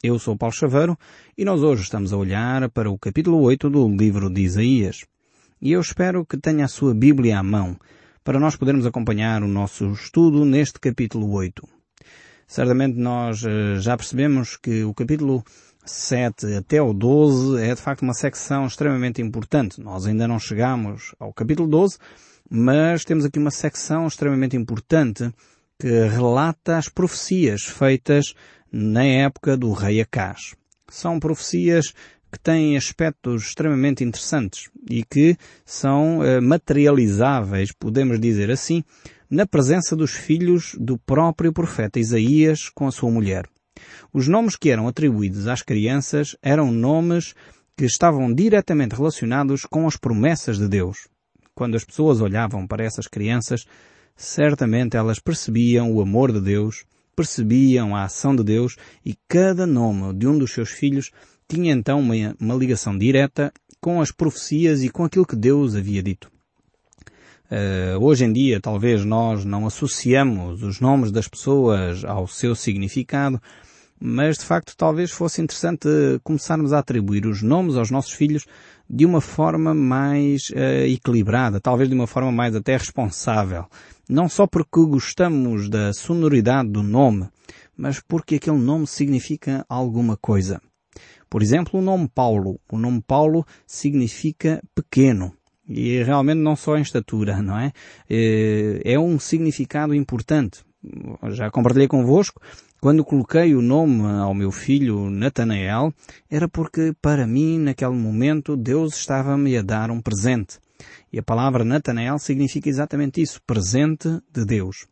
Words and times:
Eu 0.00 0.16
sou 0.16 0.36
Paulo 0.36 0.54
Chaveiro 0.54 0.96
e 1.36 1.44
nós 1.44 1.60
hoje 1.60 1.82
estamos 1.82 2.12
a 2.12 2.16
olhar 2.16 2.70
para 2.70 2.88
o 2.88 2.96
capítulo 2.96 3.40
8 3.40 3.68
do 3.68 3.88
livro 3.88 4.30
de 4.30 4.42
Isaías. 4.42 5.04
E 5.60 5.72
eu 5.72 5.80
espero 5.80 6.24
que 6.24 6.36
tenha 6.36 6.66
a 6.66 6.68
sua 6.68 6.94
Bíblia 6.94 7.40
à 7.40 7.42
mão 7.42 7.76
para 8.22 8.38
nós 8.38 8.54
podermos 8.54 8.86
acompanhar 8.86 9.42
o 9.42 9.48
nosso 9.48 9.90
estudo 9.90 10.44
neste 10.44 10.78
capítulo 10.78 11.32
8. 11.32 11.68
Certamente 12.46 12.96
nós 12.96 13.42
eh, 13.44 13.80
já 13.80 13.96
percebemos 13.96 14.56
que 14.56 14.84
o 14.84 14.94
capítulo 14.94 15.44
7 15.84 16.54
até 16.54 16.80
o 16.80 16.92
12 16.92 17.60
é 17.60 17.74
de 17.74 17.80
facto 17.80 18.02
uma 18.02 18.14
secção 18.14 18.68
extremamente 18.68 19.20
importante. 19.20 19.80
Nós 19.80 20.06
ainda 20.06 20.28
não 20.28 20.38
chegamos 20.38 21.12
ao 21.18 21.32
capítulo 21.32 21.68
12, 21.68 21.98
mas 22.48 23.04
temos 23.04 23.24
aqui 23.24 23.40
uma 23.40 23.50
secção 23.50 24.06
extremamente 24.06 24.56
importante 24.56 25.28
que 25.76 25.88
relata 26.06 26.76
as 26.76 26.88
profecias 26.88 27.62
feitas 27.62 28.34
na 28.72 29.04
época 29.04 29.56
do 29.56 29.72
rei 29.72 30.00
Acás. 30.00 30.54
São 30.88 31.18
profecias 31.20 31.92
que 32.30 32.38
têm 32.38 32.76
aspectos 32.76 33.44
extremamente 33.44 34.04
interessantes 34.04 34.68
e 34.88 35.02
que 35.02 35.36
são 35.64 36.22
eh, 36.22 36.40
materializáveis, 36.40 37.72
podemos 37.72 38.20
dizer 38.20 38.50
assim, 38.50 38.84
na 39.30 39.46
presença 39.46 39.96
dos 39.96 40.12
filhos 40.12 40.74
do 40.78 40.98
próprio 40.98 41.52
profeta 41.52 41.98
Isaías 41.98 42.68
com 42.68 42.86
a 42.86 42.92
sua 42.92 43.10
mulher. 43.10 43.46
Os 44.12 44.26
nomes 44.26 44.56
que 44.56 44.70
eram 44.70 44.88
atribuídos 44.88 45.46
às 45.46 45.62
crianças 45.62 46.36
eram 46.42 46.70
nomes 46.70 47.34
que 47.76 47.84
estavam 47.84 48.32
diretamente 48.32 48.94
relacionados 48.94 49.64
com 49.64 49.86
as 49.86 49.96
promessas 49.96 50.58
de 50.58 50.68
Deus. 50.68 51.08
Quando 51.54 51.76
as 51.76 51.84
pessoas 51.84 52.20
olhavam 52.20 52.66
para 52.66 52.84
essas 52.84 53.06
crianças, 53.06 53.64
certamente 54.16 54.96
elas 54.96 55.20
percebiam 55.20 55.92
o 55.92 56.00
amor 56.00 56.32
de 56.32 56.40
Deus, 56.40 56.84
percebiam 57.18 57.96
a 57.96 58.04
ação 58.04 58.36
de 58.36 58.44
Deus 58.44 58.76
e 59.04 59.16
cada 59.26 59.66
nome 59.66 60.14
de 60.14 60.28
um 60.28 60.38
dos 60.38 60.52
seus 60.52 60.70
filhos 60.70 61.10
tinha 61.48 61.72
então 61.72 61.98
uma, 61.98 62.14
uma 62.38 62.54
ligação 62.54 62.96
direta 62.96 63.52
com 63.80 64.00
as 64.00 64.12
profecias 64.12 64.84
e 64.84 64.88
com 64.88 65.02
aquilo 65.02 65.26
que 65.26 65.34
Deus 65.34 65.74
havia 65.74 66.00
dito. 66.00 66.30
Uh, 67.50 67.98
hoje 68.00 68.24
em 68.24 68.32
dia, 68.32 68.60
talvez 68.60 69.04
nós 69.04 69.44
não 69.44 69.66
associamos 69.66 70.62
os 70.62 70.78
nomes 70.78 71.10
das 71.10 71.26
pessoas 71.26 72.04
ao 72.04 72.28
seu 72.28 72.54
significado, 72.54 73.42
mas 74.00 74.38
de 74.38 74.44
facto 74.44 74.76
talvez 74.76 75.10
fosse 75.10 75.42
interessante 75.42 75.88
começarmos 76.22 76.72
a 76.72 76.78
atribuir 76.78 77.26
os 77.26 77.42
nomes 77.42 77.74
aos 77.74 77.90
nossos 77.90 78.12
filhos 78.12 78.46
de 78.88 79.04
uma 79.04 79.20
forma 79.20 79.74
mais 79.74 80.50
uh, 80.50 80.86
equilibrada, 80.86 81.58
talvez 81.58 81.88
de 81.88 81.96
uma 81.96 82.06
forma 82.06 82.30
mais 82.30 82.54
até 82.54 82.76
responsável. 82.76 83.64
Não 84.08 84.28
só 84.28 84.46
porque 84.46 84.80
gostamos 84.86 85.68
da 85.68 85.92
sonoridade 85.92 86.70
do 86.70 86.82
nome, 86.82 87.28
mas 87.76 88.00
porque 88.00 88.36
aquele 88.36 88.56
nome 88.56 88.86
significa 88.86 89.66
alguma 89.68 90.16
coisa. 90.16 90.60
Por 91.28 91.42
exemplo, 91.42 91.78
o 91.78 91.82
nome 91.82 92.08
Paulo. 92.08 92.58
O 92.72 92.78
nome 92.78 93.02
Paulo 93.06 93.44
significa 93.66 94.62
pequeno. 94.74 95.34
E 95.68 96.02
realmente 96.02 96.38
não 96.38 96.56
só 96.56 96.78
em 96.78 96.82
estatura, 96.82 97.42
não 97.42 97.58
é? 97.58 97.70
É 98.08 98.98
um 98.98 99.18
significado 99.18 99.94
importante. 99.94 100.64
Já 101.30 101.50
compartilhei 101.50 101.86
convosco, 101.86 102.40
quando 102.80 103.04
coloquei 103.04 103.54
o 103.54 103.60
nome 103.60 104.04
ao 104.04 104.32
meu 104.32 104.50
filho 104.50 105.10
Natanael, 105.10 105.92
era 106.30 106.48
porque 106.48 106.94
para 107.02 107.26
mim, 107.26 107.58
naquele 107.58 107.92
momento, 107.92 108.56
Deus 108.56 108.94
estava-me 108.94 109.58
a 109.58 109.62
dar 109.62 109.90
um 109.90 110.00
presente. 110.00 110.58
E 111.12 111.18
a 111.18 111.22
palavra 111.22 111.64
Natanael 111.64 112.18
significa 112.18 112.68
exatamente 112.68 113.20
isso, 113.20 113.40
presente 113.46 114.08
de 114.32 114.44
Deus. 114.44 114.86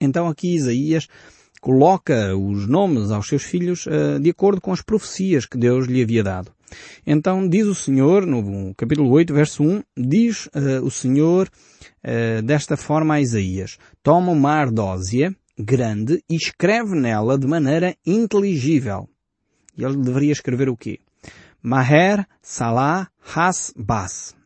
Então 0.00 0.28
aqui 0.28 0.54
Isaías 0.54 1.06
coloca 1.60 2.36
os 2.36 2.68
nomes 2.68 3.10
aos 3.10 3.26
seus 3.26 3.42
filhos 3.42 3.86
uh, 3.86 4.20
de 4.20 4.28
acordo 4.28 4.60
com 4.60 4.70
as 4.70 4.82
profecias 4.82 5.46
que 5.46 5.56
Deus 5.56 5.86
lhe 5.86 6.02
havia 6.02 6.22
dado. 6.22 6.52
Então 7.06 7.48
diz 7.48 7.66
o 7.66 7.74
Senhor, 7.74 8.26
no 8.26 8.74
capítulo 8.74 9.10
8, 9.10 9.32
verso 9.32 9.62
1, 9.62 9.82
diz 9.96 10.46
uh, 10.46 10.84
o 10.84 10.90
Senhor 10.90 11.48
uh, 11.48 12.42
desta 12.42 12.76
forma 12.76 13.14
a 13.14 13.20
Isaías, 13.20 13.78
toma 14.02 14.30
uma 14.30 14.52
ardósia 14.52 15.34
grande 15.58 16.22
e 16.28 16.36
escreve 16.36 16.94
nela 16.94 17.38
de 17.38 17.46
maneira 17.46 17.96
inteligível. 18.04 19.08
E 19.76 19.84
ele 19.84 19.96
deveria 19.96 20.32
escrever 20.32 20.68
o 20.68 20.76
quê? 20.76 20.98
Maher 21.62 22.26
Salah 22.42 23.08
Has 23.34 23.72
Bas. 23.74 24.36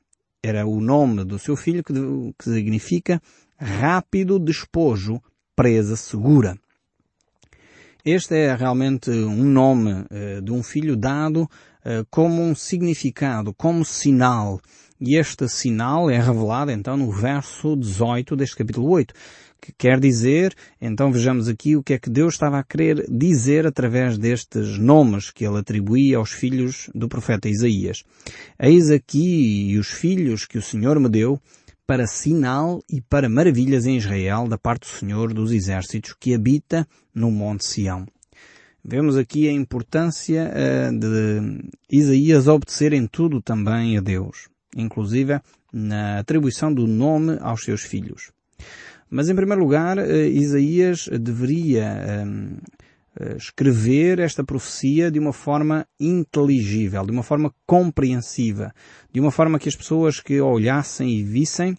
Era 0.42 0.66
o 0.66 0.80
nome 0.80 1.24
do 1.24 1.38
seu 1.38 1.56
filho 1.56 1.82
que, 1.82 1.92
que 1.92 2.44
significa 2.44 3.20
rápido 3.56 4.38
despojo, 4.38 5.20
presa 5.56 5.96
segura. 5.96 6.56
Este 8.04 8.36
é 8.36 8.54
realmente 8.54 9.10
um 9.10 9.44
nome 9.44 9.92
uh, 9.92 10.40
de 10.40 10.52
um 10.52 10.62
filho 10.62 10.96
dado 10.96 11.42
uh, 11.42 12.06
como 12.08 12.40
um 12.40 12.54
significado, 12.54 13.52
como 13.52 13.84
sinal. 13.84 14.60
E 15.00 15.16
este 15.16 15.48
sinal 15.48 16.10
é 16.10 16.20
revelado 16.20 16.72
então 16.72 16.96
no 16.96 17.10
verso 17.10 17.76
18 17.76 18.34
deste 18.34 18.56
capítulo 18.56 18.90
8, 18.90 19.14
que 19.60 19.72
quer 19.72 20.00
dizer, 20.00 20.54
então 20.80 21.12
vejamos 21.12 21.48
aqui 21.48 21.76
o 21.76 21.82
que 21.82 21.94
é 21.94 21.98
que 21.98 22.10
Deus 22.10 22.34
estava 22.34 22.58
a 22.58 22.64
querer 22.64 23.04
dizer 23.08 23.66
através 23.66 24.18
destes 24.18 24.76
nomes 24.78 25.30
que 25.30 25.44
ele 25.44 25.58
atribuía 25.58 26.16
aos 26.16 26.30
filhos 26.30 26.90
do 26.94 27.08
profeta 27.08 27.48
Isaías. 27.48 28.02
Eis 28.58 28.90
aqui 28.90 29.76
os 29.78 29.88
filhos 29.88 30.46
que 30.46 30.58
o 30.58 30.62
Senhor 30.62 30.98
me 30.98 31.08
deu, 31.08 31.40
para 31.86 32.06
sinal 32.06 32.82
e 32.90 33.00
para 33.00 33.30
maravilhas 33.30 33.86
em 33.86 33.96
Israel 33.96 34.46
da 34.46 34.58
parte 34.58 34.80
do 34.80 34.98
Senhor 34.98 35.32
dos 35.32 35.52
Exércitos 35.52 36.14
que 36.20 36.34
habita 36.34 36.86
no 37.14 37.30
Monte 37.30 37.64
Sião. 37.64 38.04
Vemos 38.84 39.16
aqui 39.16 39.48
a 39.48 39.52
importância 39.52 40.50
uh, 40.52 40.98
de 40.98 41.70
Isaías 41.90 42.46
obedecer 42.46 42.92
em 42.92 43.06
tudo 43.06 43.40
também 43.40 43.96
a 43.96 44.00
Deus, 44.00 44.48
inclusive 44.80 45.40
na 45.72 46.18
atribuição 46.18 46.72
do 46.72 46.86
nome 46.86 47.36
aos 47.40 47.64
seus 47.64 47.82
filhos. 47.82 48.30
Mas 49.10 49.28
em 49.28 49.34
primeiro 49.34 49.62
lugar, 49.62 49.98
uh, 49.98 50.02
Isaías 50.02 51.08
deveria 51.20 52.24
uh, 53.20 53.36
escrever 53.36 54.18
esta 54.18 54.44
profecia 54.44 55.10
de 55.10 55.18
uma 55.18 55.32
forma 55.32 55.86
inteligível, 55.98 57.04
de 57.04 57.12
uma 57.12 57.22
forma 57.22 57.52
compreensiva, 57.66 58.72
de 59.12 59.20
uma 59.20 59.30
forma 59.30 59.58
que 59.58 59.68
as 59.68 59.76
pessoas 59.76 60.20
que 60.20 60.40
olhassem 60.40 61.10
e 61.10 61.24
vissem 61.24 61.76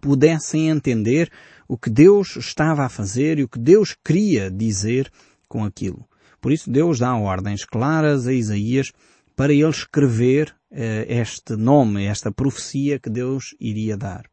pudessem 0.00 0.70
entender 0.70 1.30
o 1.68 1.76
que 1.76 1.90
Deus 1.90 2.36
estava 2.36 2.84
a 2.84 2.88
fazer 2.88 3.38
e 3.38 3.44
o 3.44 3.48
que 3.48 3.58
Deus 3.58 3.94
queria 4.02 4.50
dizer 4.50 5.10
com 5.46 5.62
aquilo. 5.64 6.04
Por 6.40 6.52
isso 6.52 6.70
Deus 6.70 6.98
dá 6.98 7.14
ordens 7.14 7.64
claras 7.64 8.26
a 8.26 8.32
Isaías 8.32 8.92
para 9.36 9.52
ele 9.52 9.68
escrever 9.68 10.54
uh, 10.70 10.76
este 11.08 11.56
nome, 11.56 12.04
esta 12.04 12.30
profecia 12.30 12.98
que 12.98 13.10
Deus 13.10 13.54
iria 13.60 13.96
dar. 13.96 14.26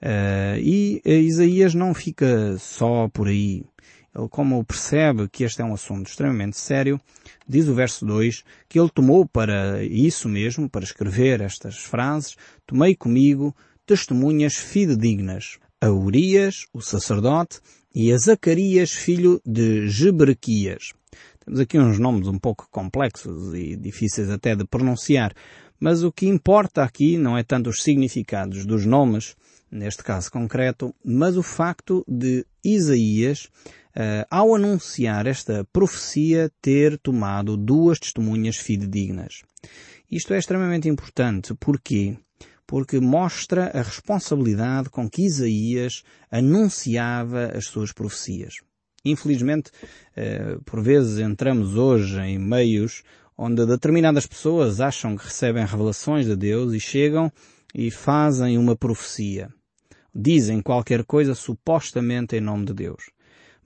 Uh, 0.00 0.58
e 0.58 1.02
Isaías 1.04 1.74
não 1.74 1.92
fica 1.92 2.56
só 2.58 3.08
por 3.08 3.28
aí. 3.28 3.64
Ele, 4.14 4.28
como 4.28 4.64
percebe 4.64 5.28
que 5.28 5.44
este 5.44 5.60
é 5.60 5.64
um 5.64 5.74
assunto 5.74 6.08
extremamente 6.08 6.58
sério, 6.58 7.00
diz 7.48 7.68
o 7.68 7.74
verso 7.74 8.06
2 8.06 8.44
que 8.68 8.78
ele 8.78 8.90
tomou 8.90 9.26
para 9.26 9.82
isso 9.84 10.28
mesmo, 10.28 10.68
para 10.68 10.84
escrever 10.84 11.40
estas 11.40 11.78
frases, 11.78 12.36
tomei 12.66 12.94
comigo 12.94 13.54
testemunhas 13.86 14.56
fidedignas, 14.56 15.58
a 15.80 15.90
Urias, 15.90 16.66
o 16.72 16.80
sacerdote, 16.80 17.60
e 17.94 18.12
a 18.12 18.18
Zacarias, 18.18 18.92
filho 18.92 19.40
de 19.44 19.88
Gebrequias. 19.88 20.92
Temos 21.48 21.60
aqui 21.60 21.78
uns 21.78 21.98
nomes 21.98 22.28
um 22.28 22.38
pouco 22.38 22.68
complexos 22.70 23.54
e 23.54 23.74
difíceis 23.74 24.28
até 24.28 24.54
de 24.54 24.66
pronunciar, 24.66 25.32
mas 25.80 26.02
o 26.02 26.12
que 26.12 26.26
importa 26.26 26.82
aqui 26.82 27.16
não 27.16 27.38
é 27.38 27.42
tanto 27.42 27.70
os 27.70 27.82
significados 27.82 28.66
dos 28.66 28.84
nomes, 28.84 29.34
neste 29.70 30.04
caso 30.04 30.30
concreto, 30.30 30.94
mas 31.02 31.38
o 31.38 31.42
facto 31.42 32.04
de 32.06 32.44
Isaías, 32.62 33.48
uh, 33.96 34.26
ao 34.30 34.54
anunciar 34.54 35.26
esta 35.26 35.66
profecia, 35.72 36.52
ter 36.60 36.98
tomado 36.98 37.56
duas 37.56 37.98
testemunhas 37.98 38.58
fidedignas. 38.58 39.40
Isto 40.10 40.34
é 40.34 40.38
extremamente 40.38 40.86
importante. 40.86 41.54
Porquê? 41.54 42.18
Porque 42.66 43.00
mostra 43.00 43.70
a 43.72 43.80
responsabilidade 43.80 44.90
com 44.90 45.08
que 45.08 45.22
Isaías 45.22 46.02
anunciava 46.30 47.52
as 47.56 47.64
suas 47.64 47.90
profecias. 47.90 48.67
Infelizmente, 49.04 49.70
uh, 50.16 50.62
por 50.64 50.82
vezes 50.82 51.18
entramos 51.18 51.76
hoje 51.76 52.18
em 52.20 52.38
meios 52.38 53.02
onde 53.36 53.64
determinadas 53.64 54.26
pessoas 54.26 54.80
acham 54.80 55.16
que 55.16 55.24
recebem 55.24 55.64
revelações 55.64 56.26
de 56.26 56.34
Deus 56.34 56.72
e 56.72 56.80
chegam 56.80 57.32
e 57.74 57.90
fazem 57.90 58.58
uma 58.58 58.74
profecia 58.74 59.48
dizem 60.14 60.60
qualquer 60.60 61.04
coisa 61.04 61.34
supostamente 61.34 62.36
em 62.36 62.40
nome 62.40 62.66
de 62.66 62.74
Deus. 62.74 63.10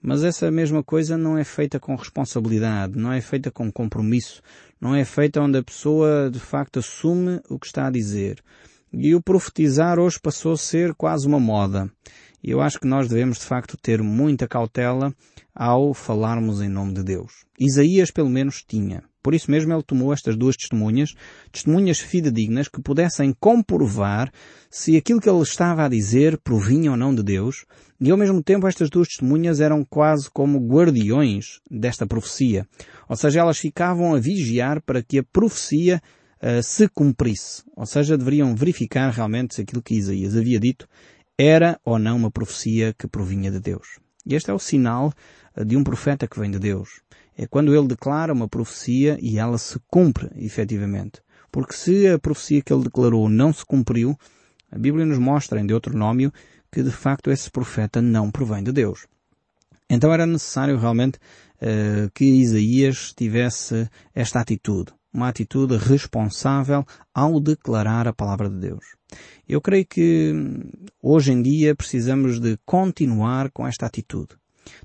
Mas 0.01 0.23
essa 0.23 0.51
mesma 0.51 0.83
coisa 0.83 1.17
não 1.17 1.37
é 1.37 1.43
feita 1.43 1.79
com 1.79 1.95
responsabilidade, 1.95 2.97
não 2.97 3.11
é 3.11 3.21
feita 3.21 3.49
com 3.49 3.71
compromisso, 3.71 4.41
não 4.79 4.93
é 4.93 5.05
feita 5.05 5.41
onde 5.41 5.57
a 5.57 5.63
pessoa 5.63 6.29
de 6.29 6.39
facto 6.39 6.79
assume 6.79 7.39
o 7.49 7.57
que 7.57 7.65
está 7.65 7.87
a 7.87 7.91
dizer. 7.91 8.43
E 8.91 9.15
o 9.15 9.21
profetizar 9.21 9.97
hoje 9.97 10.19
passou 10.19 10.53
a 10.53 10.57
ser 10.57 10.93
quase 10.93 11.25
uma 11.25 11.39
moda. 11.39 11.89
E 12.43 12.51
eu 12.51 12.61
acho 12.61 12.79
que 12.79 12.87
nós 12.87 13.07
devemos 13.07 13.39
de 13.39 13.45
facto 13.45 13.77
ter 13.77 14.03
muita 14.03 14.47
cautela 14.47 15.13
ao 15.55 15.93
falarmos 15.93 16.61
em 16.61 16.67
nome 16.67 16.93
de 16.93 17.03
Deus. 17.03 17.45
Isaías 17.57 18.11
pelo 18.11 18.29
menos 18.29 18.63
tinha. 18.67 19.03
Por 19.23 19.33
isso 19.33 19.49
mesmo 19.49 19.73
ele 19.73 19.81
tomou 19.81 20.11
estas 20.11 20.35
duas 20.35 20.57
testemunhas, 20.57 21.15
testemunhas 21.49 21.99
fidedignas 21.99 22.67
que 22.67 22.81
pudessem 22.81 23.33
comprovar 23.39 24.29
se 24.69 24.97
aquilo 24.97 25.21
que 25.21 25.29
ele 25.29 25.41
estava 25.41 25.85
a 25.85 25.87
dizer 25.87 26.37
provinha 26.39 26.91
ou 26.91 26.97
não 26.97 27.15
de 27.15 27.23
Deus, 27.23 27.65
e 28.01 28.11
ao 28.11 28.17
mesmo 28.17 28.43
tempo 28.43 28.67
estas 28.67 28.89
duas 28.89 29.07
testemunhas 29.07 29.61
eram 29.61 29.85
quase 29.85 30.29
como 30.29 30.59
guardiões 30.59 31.61
desta 31.71 32.05
profecia. 32.05 32.67
Ou 33.07 33.15
seja, 33.15 33.39
elas 33.39 33.57
ficavam 33.57 34.13
a 34.13 34.19
vigiar 34.19 34.81
para 34.81 35.01
que 35.01 35.19
a 35.19 35.23
profecia 35.23 36.01
uh, 36.41 36.61
se 36.61 36.89
cumprisse. 36.89 37.63
Ou 37.77 37.85
seja, 37.85 38.17
deveriam 38.17 38.53
verificar 38.53 39.09
realmente 39.09 39.55
se 39.55 39.61
aquilo 39.61 39.81
que 39.81 39.95
Isaías 39.95 40.35
havia 40.35 40.59
dito 40.59 40.85
era 41.37 41.79
ou 41.83 41.97
não 41.97 42.17
uma 42.17 42.31
profecia 42.31 42.93
que 42.93 43.07
provinha 43.07 43.51
de 43.51 43.59
Deus. 43.59 43.99
E 44.25 44.35
este 44.35 44.51
é 44.51 44.53
o 44.53 44.59
sinal 44.59 45.11
uh, 45.55 45.65
de 45.65 45.75
um 45.75 45.83
profeta 45.83 46.27
que 46.27 46.39
vem 46.39 46.51
de 46.51 46.59
Deus 46.59 47.03
é 47.37 47.47
quando 47.47 47.75
ele 47.75 47.87
declara 47.87 48.33
uma 48.33 48.47
profecia 48.47 49.17
e 49.21 49.37
ela 49.37 49.57
se 49.57 49.79
cumpre 49.87 50.29
efetivamente. 50.35 51.21
Porque 51.51 51.73
se 51.73 52.07
a 52.07 52.19
profecia 52.19 52.61
que 52.61 52.73
ele 52.73 52.83
declarou 52.83 53.29
não 53.29 53.53
se 53.53 53.65
cumpriu, 53.65 54.17
a 54.71 54.77
Bíblia 54.77 55.05
nos 55.05 55.19
mostra 55.19 55.59
em 55.59 55.65
Deuteronômio 55.65 56.31
que 56.71 56.81
de 56.81 56.91
facto 56.91 57.29
esse 57.29 57.49
profeta 57.51 58.01
não 58.01 58.31
provém 58.31 58.63
de 58.63 58.71
Deus. 58.71 59.05
Então 59.89 60.11
era 60.11 60.25
necessário 60.25 60.77
realmente 60.77 61.17
uh, 61.61 62.09
que 62.13 62.25
Isaías 62.25 63.13
tivesse 63.13 63.87
esta 64.13 64.39
atitude, 64.39 64.91
uma 65.13 65.29
atitude 65.29 65.77
responsável 65.77 66.85
ao 67.13 67.39
declarar 67.39 68.07
a 68.07 68.13
palavra 68.13 68.49
de 68.49 68.57
Deus. 68.57 68.83
Eu 69.47 69.61
creio 69.61 69.85
que 69.85 70.33
hoje 71.01 71.31
em 71.31 71.41
dia 71.41 71.75
precisamos 71.75 72.39
de 72.39 72.57
continuar 72.65 73.51
com 73.51 73.67
esta 73.67 73.85
atitude. 73.85 74.29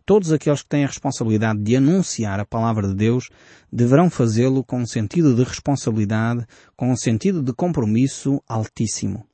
Todos 0.05 0.33
aqueles 0.33 0.63
que 0.63 0.69
têm 0.69 0.85
a 0.85 0.89
responsabilidade 0.89 1.61
de 1.61 1.77
anunciar 1.77 2.41
a 2.41 2.45
palavra 2.45 2.89
de 2.89 2.95
Deus 2.95 3.31
deverão 3.73 4.11
fazê-lo 4.11 4.65
com 4.65 4.81
um 4.81 4.87
sentido 4.87 5.35
de 5.35 5.45
responsabilidade, 5.45 6.45
com 6.77 6.91
um 6.91 6.97
sentido 6.97 7.43
de 7.43 7.53
compromisso 7.53 8.43
altíssimo. 8.49 9.25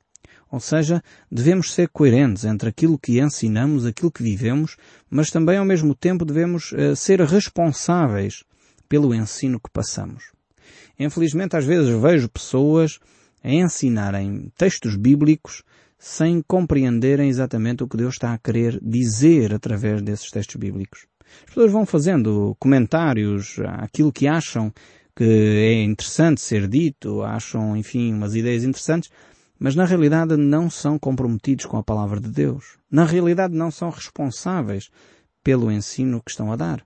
Ou 0.51 0.59
seja, 0.59 1.03
devemos 1.31 1.73
ser 1.73 1.89
coerentes 1.89 2.45
entre 2.45 2.69
aquilo 2.69 2.99
que 2.99 3.19
ensinamos, 3.19 3.85
aquilo 3.85 4.11
que 4.11 4.23
vivemos, 4.23 4.77
mas 5.09 5.31
também 5.31 5.57
ao 5.57 5.65
mesmo 5.65 5.95
tempo 5.95 6.23
devemos 6.23 6.71
uh, 6.71 6.95
ser 6.95 7.19
responsáveis 7.21 8.43
pelo 8.87 9.13
ensino 9.13 9.59
que 9.59 9.69
passamos. 9.71 10.34
Infelizmente, 10.99 11.55
às 11.55 11.65
vezes 11.65 11.89
vejo 12.01 12.29
pessoas 12.29 12.99
a 13.43 13.51
ensinarem 13.51 14.51
textos 14.57 14.95
bíblicos 14.95 15.63
sem 15.97 16.41
compreenderem 16.41 17.29
exatamente 17.29 17.83
o 17.83 17.87
que 17.87 17.97
Deus 17.97 18.15
está 18.15 18.33
a 18.33 18.37
querer 18.37 18.79
dizer 18.81 19.53
através 19.53 20.01
desses 20.01 20.29
textos 20.29 20.55
bíblicos. 20.55 21.05
As 21.41 21.53
pessoas 21.53 21.71
vão 21.71 21.85
fazendo 21.85 22.55
comentários 22.59 23.57
àquilo 23.79 24.11
que 24.11 24.27
acham 24.27 24.71
que 25.15 25.23
é 25.23 25.83
interessante 25.83 26.41
ser 26.41 26.67
dito, 26.67 27.21
acham, 27.21 27.75
enfim, 27.75 28.13
umas 28.13 28.35
ideias 28.35 28.63
interessantes, 28.63 29.09
mas 29.57 29.75
na 29.75 29.85
realidade 29.85 30.35
não 30.35 30.69
são 30.69 30.99
comprometidos 30.99 31.65
com 31.65 31.77
a 31.77 31.83
palavra 31.83 32.19
de 32.19 32.29
Deus. 32.29 32.77
Na 32.91 33.05
realidade 33.05 33.53
não 33.53 33.71
são 33.71 33.89
responsáveis 33.89 34.89
pelo 35.43 35.71
ensino 35.71 36.21
que 36.21 36.31
estão 36.31 36.51
a 36.51 36.55
dar. 36.55 36.85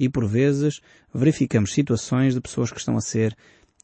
E 0.00 0.08
por 0.08 0.26
vezes 0.26 0.80
verificamos 1.12 1.74
situações 1.74 2.32
de 2.32 2.40
pessoas 2.40 2.72
que 2.72 2.78
estão 2.78 2.96
a 2.96 3.02
ser 3.02 3.36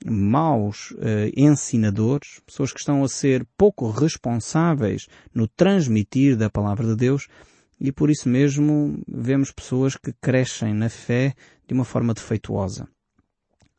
maus 0.02 0.92
uh, 0.92 1.30
ensinadores, 1.36 2.40
pessoas 2.46 2.72
que 2.72 2.80
estão 2.80 3.04
a 3.04 3.08
ser 3.08 3.46
pouco 3.54 3.90
responsáveis 3.90 5.08
no 5.34 5.46
transmitir 5.46 6.34
da 6.34 6.48
palavra 6.48 6.86
de 6.86 6.96
Deus 6.96 7.28
e 7.78 7.92
por 7.92 8.08
isso 8.10 8.30
mesmo 8.30 8.98
vemos 9.06 9.52
pessoas 9.52 9.94
que 9.94 10.10
crescem 10.14 10.72
na 10.72 10.88
fé 10.88 11.34
de 11.68 11.74
uma 11.74 11.84
forma 11.84 12.14
defeituosa. 12.14 12.88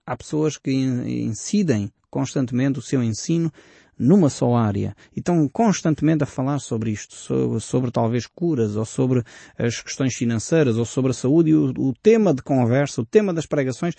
Há 0.06 0.16
pessoas 0.16 0.58
que 0.58 0.72
incidem 0.72 1.92
constantemente 2.08 2.78
o 2.78 2.84
seu 2.84 3.02
ensino 3.02 3.52
numa 3.98 4.30
só 4.30 4.56
área 4.56 4.96
e 5.16 5.20
estão 5.20 5.48
constantemente 5.48 6.24
a 6.24 6.28
falar 6.28 6.60
sobre 6.60 6.92
isto, 6.92 7.16
sobre, 7.16 7.60
sobre 7.60 7.92
talvez 7.92 8.28
curas 8.28 8.76
ou 8.76 8.86
sobre 8.86 9.24
as 9.58 9.82
questões 9.82 10.16
financeiras 10.16 10.78
ou 10.78 10.86
sobre 10.86 11.12
a 11.12 11.14
saúde 11.14 11.52
e 11.52 11.56
o, 11.56 11.74
o 11.78 11.94
tema 11.94 12.34
de 12.34 12.42
conversa, 12.42 13.02
o 13.02 13.06
tema 13.06 13.34
das 13.34 13.46
pregações 13.46 13.96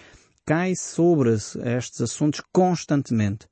cai 0.46 0.74
sobre 0.74 1.34
estes 1.34 2.00
assuntos 2.00 2.40
constantemente. 2.52 3.46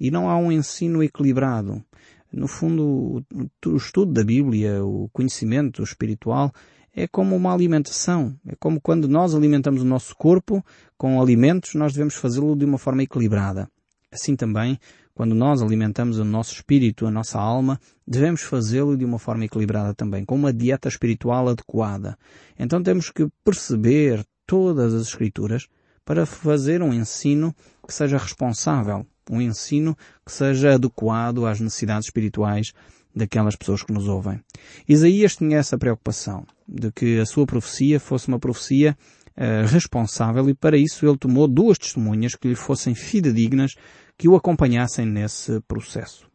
E 0.00 0.10
não 0.10 0.30
há 0.30 0.36
um 0.38 0.50
ensino 0.50 1.02
equilibrado. 1.02 1.84
No 2.32 2.46
fundo, 2.46 3.24
o 3.66 3.76
estudo 3.76 4.12
da 4.12 4.22
Bíblia, 4.22 4.84
o 4.84 5.08
conhecimento 5.12 5.82
espiritual, 5.82 6.52
é 6.94 7.06
como 7.06 7.36
uma 7.36 7.52
alimentação. 7.52 8.34
É 8.46 8.54
como 8.56 8.80
quando 8.80 9.08
nós 9.08 9.34
alimentamos 9.34 9.82
o 9.82 9.86
nosso 9.86 10.16
corpo 10.16 10.64
com 10.96 11.20
alimentos, 11.20 11.74
nós 11.74 11.92
devemos 11.92 12.14
fazê-lo 12.14 12.56
de 12.56 12.64
uma 12.64 12.78
forma 12.78 13.02
equilibrada. 13.02 13.68
Assim 14.10 14.34
também, 14.34 14.78
quando 15.14 15.34
nós 15.34 15.60
alimentamos 15.60 16.18
o 16.18 16.24
nosso 16.24 16.54
espírito, 16.54 17.06
a 17.06 17.10
nossa 17.10 17.38
alma, 17.38 17.78
devemos 18.06 18.42
fazê-lo 18.42 18.96
de 18.96 19.04
uma 19.04 19.18
forma 19.18 19.44
equilibrada 19.44 19.92
também, 19.92 20.24
com 20.24 20.34
uma 20.34 20.52
dieta 20.52 20.88
espiritual 20.88 21.48
adequada. 21.48 22.16
Então 22.58 22.82
temos 22.82 23.10
que 23.10 23.28
perceber 23.44 24.24
todas 24.46 24.94
as 24.94 25.08
escrituras 25.08 25.66
para 26.04 26.24
fazer 26.24 26.82
um 26.82 26.94
ensino 26.94 27.54
que 27.86 27.92
seja 27.92 28.16
responsável, 28.16 29.04
um 29.30 29.42
ensino 29.42 29.94
que 30.24 30.32
seja 30.32 30.74
adequado 30.74 31.44
às 31.44 31.60
necessidades 31.60 32.06
espirituais 32.06 32.72
daquelas 33.14 33.56
pessoas 33.56 33.82
que 33.82 33.92
nos 33.92 34.08
ouvem. 34.08 34.40
Isaías 34.88 35.36
tinha 35.36 35.58
essa 35.58 35.76
preocupação 35.76 36.46
de 36.66 36.90
que 36.92 37.18
a 37.18 37.26
sua 37.26 37.44
profecia 37.44 38.00
fosse 38.00 38.28
uma 38.28 38.38
profecia 38.38 38.96
uh, 39.38 39.66
responsável 39.66 40.50
e 40.50 40.54
para 40.54 40.76
isso 40.76 41.06
ele 41.06 41.16
tomou 41.16 41.46
duas 41.46 41.78
testemunhas 41.78 42.34
que 42.34 42.48
lhe 42.48 42.56
fossem 42.56 42.94
fidedignas, 42.94 43.74
que 44.16 44.28
o 44.28 44.34
acompanhassem 44.34 45.06
nesse 45.06 45.60
processo. 45.60 46.28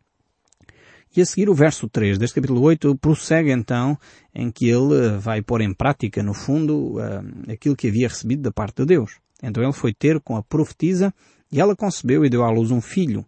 E 1.16 1.22
a 1.22 1.26
seguir 1.26 1.48
o 1.48 1.54
verso 1.54 1.88
3 1.88 2.18
deste 2.18 2.36
capítulo 2.36 2.62
8 2.62 2.98
prossegue 2.98 3.52
então 3.52 3.96
em 4.34 4.50
que 4.50 4.68
ele 4.68 4.96
eh, 4.96 5.18
vai 5.20 5.44
pôr 5.44 5.62
em 5.62 5.72
prática, 5.72 6.24
no 6.24 6.34
fundo, 6.34 6.98
uh, 6.98 7.52
aquilo 7.52 7.76
que 7.76 7.88
havia 7.88 8.08
recebido 8.08 8.42
da 8.42 8.52
parte 8.52 8.78
de 8.78 8.86
Deus. 8.86 9.20
Então 9.44 9.62
ele 9.62 9.74
foi 9.74 9.94
ter 9.94 10.20
com 10.22 10.36
a 10.36 10.42
profetisa 10.42 11.14
e 11.52 11.62
ela 11.62 11.76
concebeu 11.76 12.26
e 12.26 12.30
deu 12.30 12.44
à 12.44 12.50
luz 12.50 12.72
um 12.72 12.82
filho. 12.82 13.24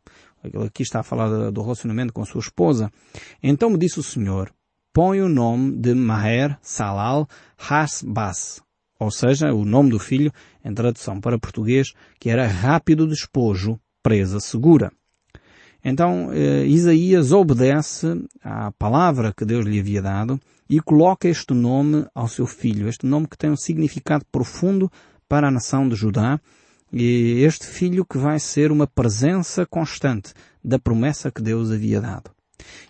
Aqui 0.66 0.82
está 0.82 1.02
a 1.02 1.04
falar 1.04 1.52
do 1.52 1.62
relacionamento 1.62 2.14
com 2.14 2.22
a 2.22 2.26
sua 2.26 2.40
esposa. 2.40 2.92
Então 3.42 3.70
me 3.70 3.78
disse 3.78 4.00
o 4.00 4.04
Senhor, 4.04 4.52
põe 4.92 5.22
o 5.22 5.30
nome 5.30 5.76
de 5.76 5.94
Maher 5.94 6.58
Salal 6.62 7.28
Hasbas, 7.58 8.62
ou 9.00 9.12
seja, 9.12 9.54
o 9.54 9.66
nome 9.66 9.90
do 9.90 10.00
filho, 10.00 10.32
em 10.64 10.74
tradução 10.74 11.20
para 11.20 11.40
português, 11.40 11.94
que 12.20 12.30
era 12.30 12.48
rápido 12.48 13.08
despojo, 13.08 13.80
presa 14.02 14.40
segura. 14.40 14.92
Então 15.84 16.32
eh, 16.34 16.66
Isaías 16.66 17.32
obedece 17.32 18.24
à 18.44 18.72
palavra 18.72 19.32
que 19.32 19.46
Deus 19.46 19.66
lhe 19.66 19.80
havia 19.80 20.02
dado 20.02 20.40
e 20.68 20.80
coloca 20.80 21.28
este 21.28 21.54
nome 21.54 22.08
ao 22.16 22.28
seu 22.28 22.48
filho, 22.48 22.88
este 22.88 23.06
nome 23.06 23.28
que 23.28 23.38
tem 23.38 23.52
um 23.52 23.56
significado 23.56 24.26
profundo 24.32 24.92
para 25.30 25.48
a 25.48 25.52
nação 25.52 25.88
de 25.88 25.96
Judá 25.96 26.40
e 26.92 27.44
este 27.44 27.68
filho 27.68 28.06
que 28.06 28.18
vai 28.18 28.40
ser 28.40 28.72
uma 28.72 28.88
presença 28.88 29.66
constante 29.66 30.34
da 30.64 30.80
promessa 30.80 31.32
que 31.32 31.42
Deus 31.42 31.72
havia 31.72 32.02
dado. 32.02 32.35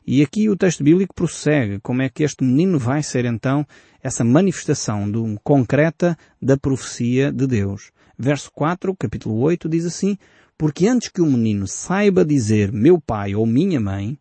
E 0.06 0.22
aqui 0.22 0.50
o 0.50 0.56
texto 0.56 0.84
bíblico 0.84 1.14
prossegue 1.14 1.80
como 1.80 2.02
é 2.02 2.10
que 2.10 2.24
este 2.24 2.44
menino 2.44 2.78
vai 2.78 3.02
ser 3.02 3.26
então 3.26 3.66
essa 4.02 4.24
manifestação 4.24 5.04
um, 5.04 5.36
concreta 5.44 6.18
da 6.42 6.58
profecia 6.58 7.32
de 7.32 7.48
Deus. 7.48 7.92
Verso 8.18 8.52
4, 8.52 8.96
capítulo 8.96 9.40
8 9.40 9.68
diz 9.68 9.86
assim, 9.86 10.18
porque 10.58 10.88
antes 10.88 11.10
que 11.10 11.22
o 11.22 11.26
menino 11.26 11.68
saiba 11.68 12.24
dizer 12.24 12.72
meu 12.72 13.00
pai 13.02 13.36
ou 13.36 13.46
minha 13.46 13.80
mãe, 13.80 14.18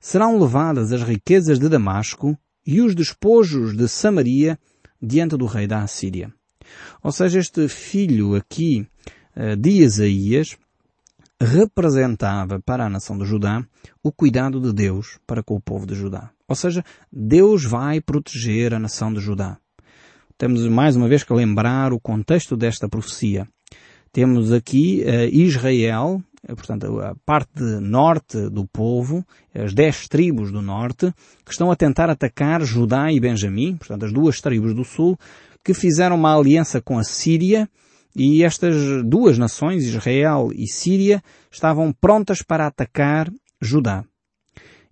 serão 0.00 0.38
levadas 0.38 0.92
as 0.92 1.02
riquezas 1.02 1.58
de 1.58 1.68
Damasco 1.68 2.36
e 2.66 2.80
os 2.80 2.94
despojos 2.94 3.76
de 3.76 3.88
Samaria 3.88 4.58
diante 5.00 5.36
do 5.36 5.46
rei 5.46 5.66
da 5.66 5.82
Assíria. 5.82 6.32
Ou 7.02 7.12
seja, 7.12 7.38
este 7.38 7.68
filho 7.68 8.34
aqui 8.34 8.86
eh, 9.34 9.56
de 9.56 9.70
Isaías 9.82 10.56
representava 11.40 12.60
para 12.60 12.86
a 12.86 12.90
nação 12.90 13.16
de 13.16 13.24
Judá 13.24 13.64
o 14.02 14.10
cuidado 14.10 14.60
de 14.60 14.72
Deus 14.72 15.18
para 15.26 15.42
com 15.42 15.54
o 15.54 15.60
povo 15.60 15.86
de 15.86 15.94
Judá. 15.94 16.30
Ou 16.48 16.56
seja, 16.56 16.84
Deus 17.12 17.64
vai 17.64 18.00
proteger 18.00 18.74
a 18.74 18.78
nação 18.78 19.12
de 19.12 19.20
Judá. 19.20 19.58
Temos 20.36 20.66
mais 20.68 20.96
uma 20.96 21.08
vez 21.08 21.22
que 21.22 21.32
lembrar 21.32 21.92
o 21.92 22.00
contexto 22.00 22.56
desta 22.56 22.88
profecia. 22.88 23.46
Temos 24.12 24.52
aqui 24.52 25.04
uh, 25.04 25.34
Israel, 25.34 26.22
eh, 26.46 26.54
portanto, 26.54 27.00
a 27.00 27.14
parte 27.26 27.60
norte 27.62 28.48
do 28.48 28.66
povo, 28.66 29.24
as 29.54 29.74
dez 29.74 30.08
tribos 30.08 30.50
do 30.50 30.62
norte, 30.62 31.12
que 31.44 31.52
estão 31.52 31.70
a 31.70 31.76
tentar 31.76 32.08
atacar 32.08 32.64
Judá 32.64 33.12
e 33.12 33.20
Benjamim, 33.20 33.76
portanto, 33.76 34.06
as 34.06 34.12
duas 34.12 34.40
tribos 34.40 34.74
do 34.74 34.84
sul, 34.84 35.18
que 35.62 35.74
fizeram 35.74 36.16
uma 36.16 36.36
aliança 36.36 36.80
com 36.80 36.98
a 36.98 37.04
Síria 37.04 37.68
e 38.18 38.42
estas 38.42 38.74
duas 39.04 39.38
nações, 39.38 39.84
Israel 39.84 40.50
e 40.52 40.66
Síria, 40.66 41.22
estavam 41.50 41.92
prontas 41.92 42.42
para 42.42 42.66
atacar 42.66 43.30
Judá. 43.62 44.04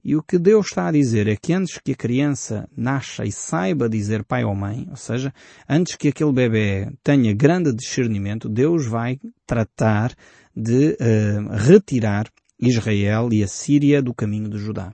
E 0.05 0.15
o 0.15 0.23
que 0.23 0.39
Deus 0.39 0.67
está 0.67 0.87
a 0.87 0.93
dizer 0.93 1.27
é 1.27 1.35
que 1.35 1.53
antes 1.53 1.79
que 1.79 1.91
a 1.91 1.97
criança 1.97 2.69
nasça 2.77 3.25
e 3.25 3.33
saiba 3.33 3.89
dizer 3.89 4.23
pai 4.23 4.45
ou 4.45 4.55
mãe, 4.55 4.87
ou 4.89 4.95
seja, 4.95 5.35
antes 5.69 5.97
que 5.97 6.07
aquele 6.07 6.33
bebê 6.33 6.89
tenha 7.03 7.35
grande 7.35 7.73
discernimento, 7.75 8.49
Deus 8.49 8.87
vai 8.87 9.19
tratar 9.45 10.15
de 10.55 10.91
uh, 10.91 11.57
retirar 11.57 12.29
Israel 12.61 13.31
e 13.33 13.43
a 13.43 13.49
Síria 13.49 14.01
do 14.01 14.15
caminho 14.15 14.49
de 14.49 14.59
Judá. 14.59 14.93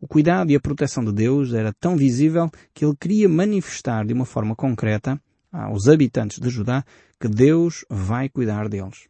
O 0.00 0.06
cuidado 0.06 0.52
e 0.52 0.54
a 0.54 0.60
proteção 0.60 1.04
de 1.04 1.12
Deus 1.12 1.52
era 1.52 1.72
tão 1.72 1.96
visível 1.96 2.48
que 2.72 2.84
ele 2.84 2.94
queria 2.94 3.28
manifestar 3.28 4.06
de 4.06 4.12
uma 4.12 4.24
forma 4.24 4.54
concreta 4.54 5.20
aos 5.54 5.88
habitantes 5.88 6.40
de 6.40 6.50
Judá 6.50 6.84
que 7.20 7.28
Deus 7.28 7.84
vai 7.88 8.28
cuidar 8.28 8.68
deles. 8.68 9.08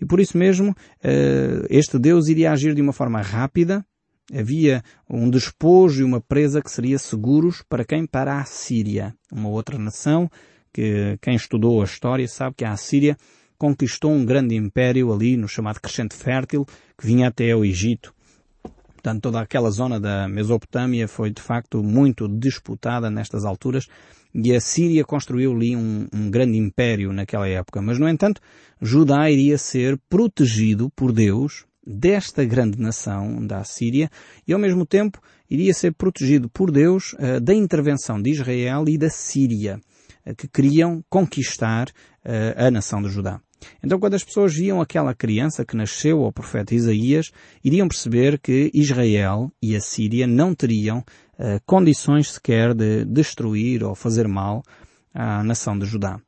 E 0.00 0.06
por 0.06 0.20
isso 0.20 0.38
mesmo, 0.38 0.74
eh, 1.02 1.66
este 1.68 1.98
Deus 1.98 2.28
iria 2.28 2.52
agir 2.52 2.74
de 2.74 2.80
uma 2.80 2.92
forma 2.92 3.20
rápida. 3.20 3.84
Havia 4.32 4.82
um 5.10 5.28
despojo 5.28 6.00
e 6.00 6.04
uma 6.04 6.20
presa 6.20 6.62
que 6.62 6.70
seria 6.70 6.98
seguros 6.98 7.62
para 7.68 7.84
quem? 7.84 8.06
Para 8.06 8.38
a 8.38 8.44
Síria, 8.44 9.14
uma 9.30 9.48
outra 9.48 9.78
nação 9.78 10.30
que 10.72 11.18
quem 11.20 11.34
estudou 11.34 11.82
a 11.82 11.84
história 11.84 12.26
sabe 12.26 12.56
que 12.56 12.64
a 12.64 12.76
Síria 12.76 13.16
conquistou 13.58 14.12
um 14.12 14.24
grande 14.24 14.56
império 14.56 15.12
ali 15.12 15.36
no 15.36 15.46
chamado 15.46 15.80
Crescente 15.80 16.14
Fértil 16.16 16.64
que 16.96 17.06
vinha 17.06 17.28
até 17.28 17.54
o 17.54 17.64
Egito. 17.64 18.14
Portanto, 18.94 19.22
toda 19.22 19.40
aquela 19.40 19.70
zona 19.70 20.00
da 20.00 20.28
Mesopotâmia 20.28 21.06
foi 21.06 21.30
de 21.30 21.42
facto 21.42 21.82
muito 21.82 22.28
disputada 22.28 23.10
nestas 23.10 23.44
alturas 23.44 23.86
e 24.34 24.54
a 24.54 24.60
Síria 24.60 25.04
construiu 25.04 25.52
ali 25.52 25.76
um, 25.76 26.06
um, 26.12 26.30
grande 26.30 26.58
império 26.58 27.12
naquela 27.12 27.48
época. 27.48 27.82
Mas, 27.82 27.98
no 27.98 28.08
entanto, 28.08 28.40
Judá 28.80 29.30
iria 29.30 29.58
ser 29.58 29.98
protegido 30.08 30.90
por 30.90 31.12
Deus 31.12 31.64
desta 31.86 32.44
grande 32.44 32.80
nação 32.80 33.44
da 33.46 33.64
Síria 33.64 34.10
e, 34.46 34.52
ao 34.52 34.58
mesmo 34.58 34.86
tempo, 34.86 35.20
iria 35.50 35.74
ser 35.74 35.92
protegido 35.92 36.48
por 36.48 36.70
Deus 36.70 37.12
uh, 37.14 37.40
da 37.40 37.54
intervenção 37.54 38.20
de 38.20 38.30
Israel 38.30 38.84
e 38.88 38.96
da 38.96 39.10
Síria, 39.10 39.80
uh, 40.26 40.34
que 40.34 40.48
queriam 40.48 41.04
conquistar 41.10 41.88
uh, 41.88 42.66
a 42.66 42.70
nação 42.70 43.02
de 43.02 43.08
Judá. 43.08 43.40
Então, 43.82 43.98
quando 43.98 44.14
as 44.14 44.24
pessoas 44.24 44.54
viam 44.54 44.80
aquela 44.80 45.14
criança 45.14 45.64
que 45.64 45.76
nasceu 45.76 46.22
ao 46.22 46.32
profeta 46.32 46.74
Isaías, 46.74 47.30
iriam 47.62 47.88
perceber 47.88 48.38
que 48.38 48.70
Israel 48.74 49.52
e 49.62 49.76
a 49.76 49.80
Síria 49.80 50.26
não 50.26 50.54
teriam 50.54 51.04
uh, 51.38 51.60
condições 51.66 52.32
sequer 52.32 52.74
de 52.74 53.04
destruir 53.04 53.82
ou 53.84 53.94
fazer 53.94 54.26
mal 54.26 54.62
à 55.14 55.42
nação 55.42 55.78
de 55.78 55.86
Judá. 55.86 56.20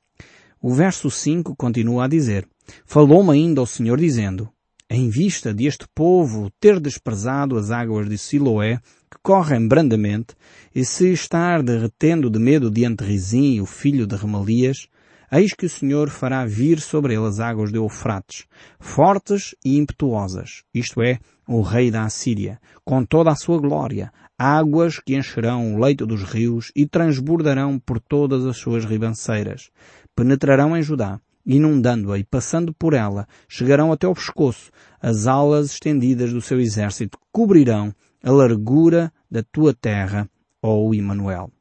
O 0.61 0.73
verso 0.73 1.11
5 1.11 1.55
continua 1.57 2.05
a 2.05 2.09
dizer, 2.09 2.49
Falou-me 2.87 3.33
ainda 3.33 3.61
o 3.61 3.67
Senhor 3.67 3.99
dizendo, 3.99 4.49
em 4.89 5.09
vista 5.09 5.53
deste 5.53 5.87
povo 5.95 6.51
ter 6.61 6.81
desprezado 6.81 7.57
as 7.57 7.71
águas 7.71 8.09
de 8.09 8.17
Siloé, 8.17 8.79
que 9.11 9.19
correm 9.23 9.67
brandamente, 9.67 10.35
e 10.75 10.85
se 10.85 11.13
estar 11.13 11.63
derretendo 11.63 12.31
de 12.31 12.39
medo 12.39 12.71
diante 12.71 13.05
de 13.05 13.11
Rizim, 13.11 13.61
o 13.61 13.67
filho 13.67 14.07
de 14.07 14.17
Remalias, 14.17 14.89
Eis 15.31 15.53
que 15.53 15.67
o 15.67 15.71
Senhor 15.71 16.11
fará 16.11 16.45
vir 16.45 16.81
sobre 16.81 17.15
ele 17.15 17.27
as 17.27 17.41
águas 17.41 17.71
de 17.71 17.77
Eufrates, 17.77 18.47
fortes 18.79 19.55
e 19.65 19.79
impetuosas, 19.79 20.63
isto 20.73 21.03
é, 21.03 21.19
o 21.47 21.61
rei 21.61 21.91
da 21.91 22.05
Assíria, 22.05 22.61
com 22.85 23.05
toda 23.05 23.31
a 23.31 23.37
sua 23.37 23.59
glória, 23.59 24.13
águas 24.39 24.99
que 24.99 25.17
encherão 25.17 25.75
o 25.75 25.79
leito 25.79 26.07
dos 26.07 26.23
rios 26.23 26.71
e 26.75 26.87
transbordarão 26.87 27.79
por 27.79 28.01
todas 28.01 28.45
as 28.47 28.57
suas 28.57 28.85
ribanceiras. 28.85 29.71
Penetrarão 30.15 30.77
em 30.77 30.83
Judá, 30.83 31.21
inundando-a 31.47 32.19
e 32.19 32.25
passando 32.25 32.73
por 32.73 32.95
ela, 32.95 33.27
chegarão 33.49 33.93
até 33.93 34.07
ao 34.07 34.15
pescoço, 34.15 34.71
as 35.01 35.27
alas 35.27 35.73
estendidas 35.73 36.33
do 36.33 36.41
seu 36.41 36.61
exército 36.61 37.19
cobrirão 37.31 37.95
a 38.23 38.31
largura 38.31 39.13
da 39.31 39.43
tua 39.43 39.75
terra, 39.75 40.29
ó 40.63 40.93
Emanuel. 40.95 41.54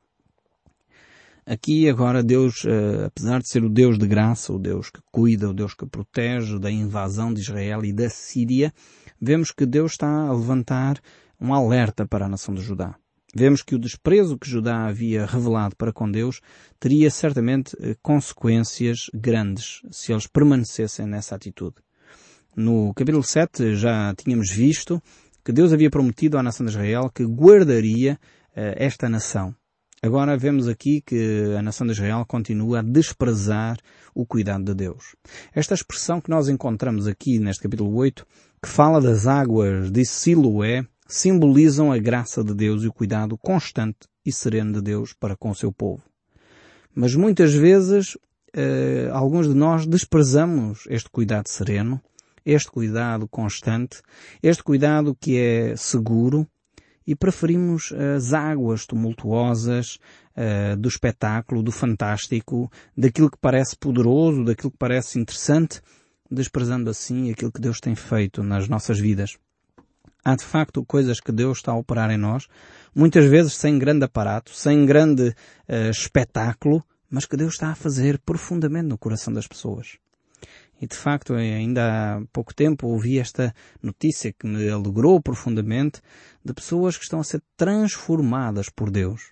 Aqui 1.45 1.89
agora 1.89 2.23
Deus, 2.23 2.63
uh, 2.63 3.05
apesar 3.07 3.41
de 3.41 3.49
ser 3.49 3.65
o 3.65 3.69
Deus 3.69 3.97
de 3.97 4.07
graça, 4.07 4.53
o 4.53 4.57
Deus 4.57 4.89
que 4.89 5.01
cuida, 5.11 5.49
o 5.49 5.53
Deus 5.53 5.73
que 5.73 5.85
protege 5.85 6.57
da 6.57 6.71
invasão 6.71 7.33
de 7.33 7.41
Israel 7.41 7.83
e 7.83 7.91
da 7.91 8.09
Síria, 8.09 8.73
vemos 9.21 9.51
que 9.51 9.65
Deus 9.65 9.91
está 9.91 10.07
a 10.07 10.33
levantar 10.33 11.01
um 11.39 11.53
alerta 11.53 12.07
para 12.07 12.27
a 12.27 12.29
nação 12.29 12.55
de 12.55 12.61
Judá. 12.61 12.95
Vemos 13.35 13.61
que 13.61 13.75
o 13.75 13.79
desprezo 13.79 14.37
que 14.37 14.49
Judá 14.49 14.85
havia 14.85 15.25
revelado 15.25 15.75
para 15.75 15.91
com 15.91 16.09
Deus 16.09 16.39
teria 16.79 17.11
certamente 17.11 17.75
uh, 17.75 17.93
consequências 18.01 19.09
grandes 19.13 19.81
se 19.91 20.13
eles 20.13 20.27
permanecessem 20.27 21.05
nessa 21.05 21.35
atitude. 21.35 21.75
No 22.55 22.93
capítulo 22.93 23.23
7 23.23 23.75
já 23.75 24.13
tínhamos 24.15 24.49
visto 24.49 25.03
que 25.43 25.51
Deus 25.51 25.73
havia 25.73 25.89
prometido 25.89 26.37
à 26.37 26.43
nação 26.43 26.65
de 26.65 26.71
Israel 26.71 27.11
que 27.13 27.25
guardaria 27.25 28.13
uh, 28.55 28.75
esta 28.77 29.09
nação 29.09 29.53
Agora 30.05 30.35
vemos 30.35 30.67
aqui 30.67 30.99
que 30.99 31.55
a 31.57 31.61
nação 31.61 31.87
de 31.87 31.93
Israel 31.93 32.25
continua 32.27 32.79
a 32.79 32.81
desprezar 32.81 33.77
o 34.13 34.25
cuidado 34.25 34.65
de 34.65 34.73
Deus. 34.73 35.15
Esta 35.55 35.73
expressão 35.73 36.19
que 36.19 36.29
nós 36.29 36.49
encontramos 36.49 37.07
aqui 37.07 37.39
neste 37.39 37.63
capítulo 37.63 37.95
8, 37.95 38.27
que 38.61 38.67
fala 38.67 38.99
das 38.99 39.27
águas 39.27 39.89
de 39.89 40.03
Siloé, 40.03 40.85
simbolizam 41.07 41.89
a 41.89 41.97
graça 41.97 42.43
de 42.43 42.53
Deus 42.53 42.83
e 42.83 42.87
o 42.87 42.91
cuidado 42.91 43.37
constante 43.37 43.99
e 44.25 44.31
sereno 44.33 44.73
de 44.73 44.81
Deus 44.81 45.13
para 45.13 45.37
com 45.37 45.51
o 45.51 45.55
seu 45.55 45.71
povo. 45.71 46.03
Mas 46.93 47.15
muitas 47.15 47.53
vezes, 47.53 48.17
eh, 48.53 49.07
alguns 49.13 49.47
de 49.47 49.53
nós 49.53 49.87
desprezamos 49.87 50.83
este 50.89 51.09
cuidado 51.09 51.47
sereno, 51.47 52.01
este 52.45 52.69
cuidado 52.69 53.25
constante, 53.25 54.01
este 54.43 54.63
cuidado 54.63 55.15
que 55.15 55.37
é 55.37 55.77
seguro, 55.77 56.45
e 57.05 57.15
preferimos 57.15 57.93
as 58.15 58.33
águas 58.33 58.85
tumultuosas 58.85 59.99
uh, 60.35 60.77
do 60.77 60.87
espetáculo, 60.87 61.63
do 61.63 61.71
fantástico, 61.71 62.71
daquilo 62.97 63.29
que 63.29 63.37
parece 63.39 63.75
poderoso, 63.75 64.43
daquilo 64.43 64.71
que 64.71 64.77
parece 64.77 65.19
interessante, 65.19 65.81
desprezando 66.29 66.89
assim 66.89 67.31
aquilo 67.31 67.51
que 67.51 67.61
Deus 67.61 67.79
tem 67.79 67.95
feito 67.95 68.43
nas 68.43 68.67
nossas 68.67 68.99
vidas. 68.99 69.37
Há 70.25 70.35
de 70.35 70.43
facto 70.45 70.85
coisas 70.85 71.19
que 71.19 71.31
Deus 71.31 71.57
está 71.57 71.73
a 71.73 71.77
operar 71.77 72.09
em 72.09 72.17
nós, 72.17 72.47
muitas 72.95 73.25
vezes 73.25 73.53
sem 73.53 73.77
grande 73.77 74.05
aparato, 74.05 74.51
sem 74.51 74.85
grande 74.85 75.29
uh, 75.29 75.89
espetáculo, 75.91 76.83
mas 77.09 77.25
que 77.25 77.37
Deus 77.37 77.53
está 77.53 77.69
a 77.69 77.75
fazer 77.75 78.17
profundamente 78.19 78.87
no 78.87 78.97
coração 78.97 79.33
das 79.33 79.47
pessoas. 79.47 79.97
E 80.81 80.87
de 80.87 80.95
facto, 80.95 81.33
ainda 81.33 82.17
há 82.17 82.21
pouco 82.33 82.53
tempo 82.53 82.87
ouvi 82.87 83.17
esta 83.17 83.53
notícia 83.81 84.33
que 84.33 84.45
me 84.45 84.69
alegrou 84.69 85.21
profundamente 85.21 86.01
de 86.43 86.53
pessoas 86.53 86.97
que 86.97 87.03
estão 87.03 87.19
a 87.19 87.23
ser 87.23 87.41
transformadas 87.55 88.69
por 88.69 88.91
Deus. 88.91 89.31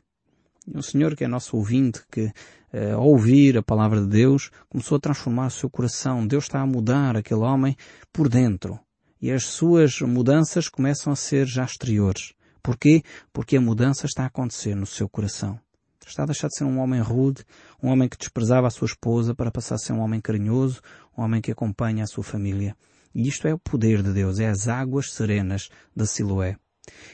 O 0.74 0.82
Senhor, 0.82 1.16
que 1.16 1.24
é 1.24 1.28
nosso 1.28 1.58
ouvinte, 1.58 2.02
que 2.10 2.32
eh, 2.72 2.92
ao 2.92 3.08
ouvir 3.08 3.58
a 3.58 3.64
palavra 3.64 4.00
de 4.00 4.08
Deus, 4.08 4.50
começou 4.70 4.96
a 4.96 5.00
transformar 5.00 5.48
o 5.48 5.52
seu 5.52 5.70
coração. 5.70 6.26
Deus 6.26 6.46
está 6.46 6.62
a 6.62 6.66
mudar 6.66 7.18
aquele 7.18 7.42
homem 7.42 7.76
por 8.14 8.30
dentro. 8.30 8.80
E 9.22 9.32
as 9.32 9.46
suas 9.46 10.00
mudanças 10.02 10.70
começam 10.70 11.12
a 11.12 11.16
ser 11.16 11.46
já 11.46 11.66
exteriores. 11.66 12.34
Porquê? 12.64 13.04
Porque 13.34 13.58
a 13.58 13.62
mudança 13.62 14.06
está 14.06 14.24
a 14.24 14.28
acontecer 14.28 14.76
no 14.76 14.86
seu 14.86 15.10
coração. 15.10 15.60
Está 16.06 16.24
a 16.24 16.26
deixar 16.26 16.48
de 16.48 16.58
ser 16.58 16.64
um 16.66 16.80
homem 16.80 17.00
rude, 17.00 17.46
um 17.82 17.90
homem 17.90 18.10
que 18.10 18.18
desprezava 18.18 18.68
a 18.68 18.72
sua 18.72 18.88
esposa 18.88 19.34
para 19.34 19.52
passar 19.52 19.76
a 19.76 19.78
ser 19.78 19.94
um 19.94 20.00
homem 20.00 20.20
carinhoso, 20.20 20.82
um 21.18 21.24
homem 21.24 21.42
que 21.42 21.52
acompanha 21.52 22.04
a 22.04 22.08
sua 22.08 22.24
família. 22.24 22.76
E 23.14 23.28
isto 23.28 23.48
é 23.48 23.54
o 23.54 23.60
poder 23.60 24.02
de 24.02 24.14
Deus, 24.14 24.40
é 24.40 24.48
as 24.48 24.68
águas 24.68 25.12
serenas 25.12 25.70
da 25.96 26.06
Siloé. 26.06 26.56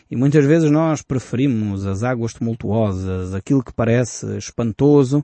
E 0.09 0.15
muitas 0.15 0.45
vezes 0.45 0.71
nós 0.71 1.01
preferimos 1.01 1.85
as 1.85 2.03
águas 2.03 2.33
tumultuosas, 2.33 3.33
aquilo 3.33 3.63
que 3.63 3.73
parece 3.73 4.37
espantoso, 4.37 5.23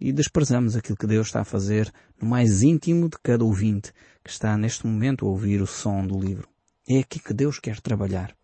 e 0.00 0.12
desprezamos 0.12 0.74
aquilo 0.74 0.96
que 0.96 1.06
Deus 1.06 1.28
está 1.28 1.42
a 1.42 1.44
fazer 1.44 1.92
no 2.20 2.28
mais 2.28 2.62
íntimo 2.62 3.08
de 3.08 3.16
cada 3.22 3.44
ouvinte 3.44 3.92
que 4.24 4.30
está 4.30 4.56
neste 4.56 4.86
momento 4.86 5.26
a 5.26 5.28
ouvir 5.28 5.60
o 5.62 5.66
som 5.66 6.04
do 6.06 6.18
livro. 6.18 6.48
É 6.88 6.98
aqui 6.98 7.20
que 7.20 7.32
Deus 7.32 7.58
quer 7.58 7.80
trabalhar. 7.80 8.34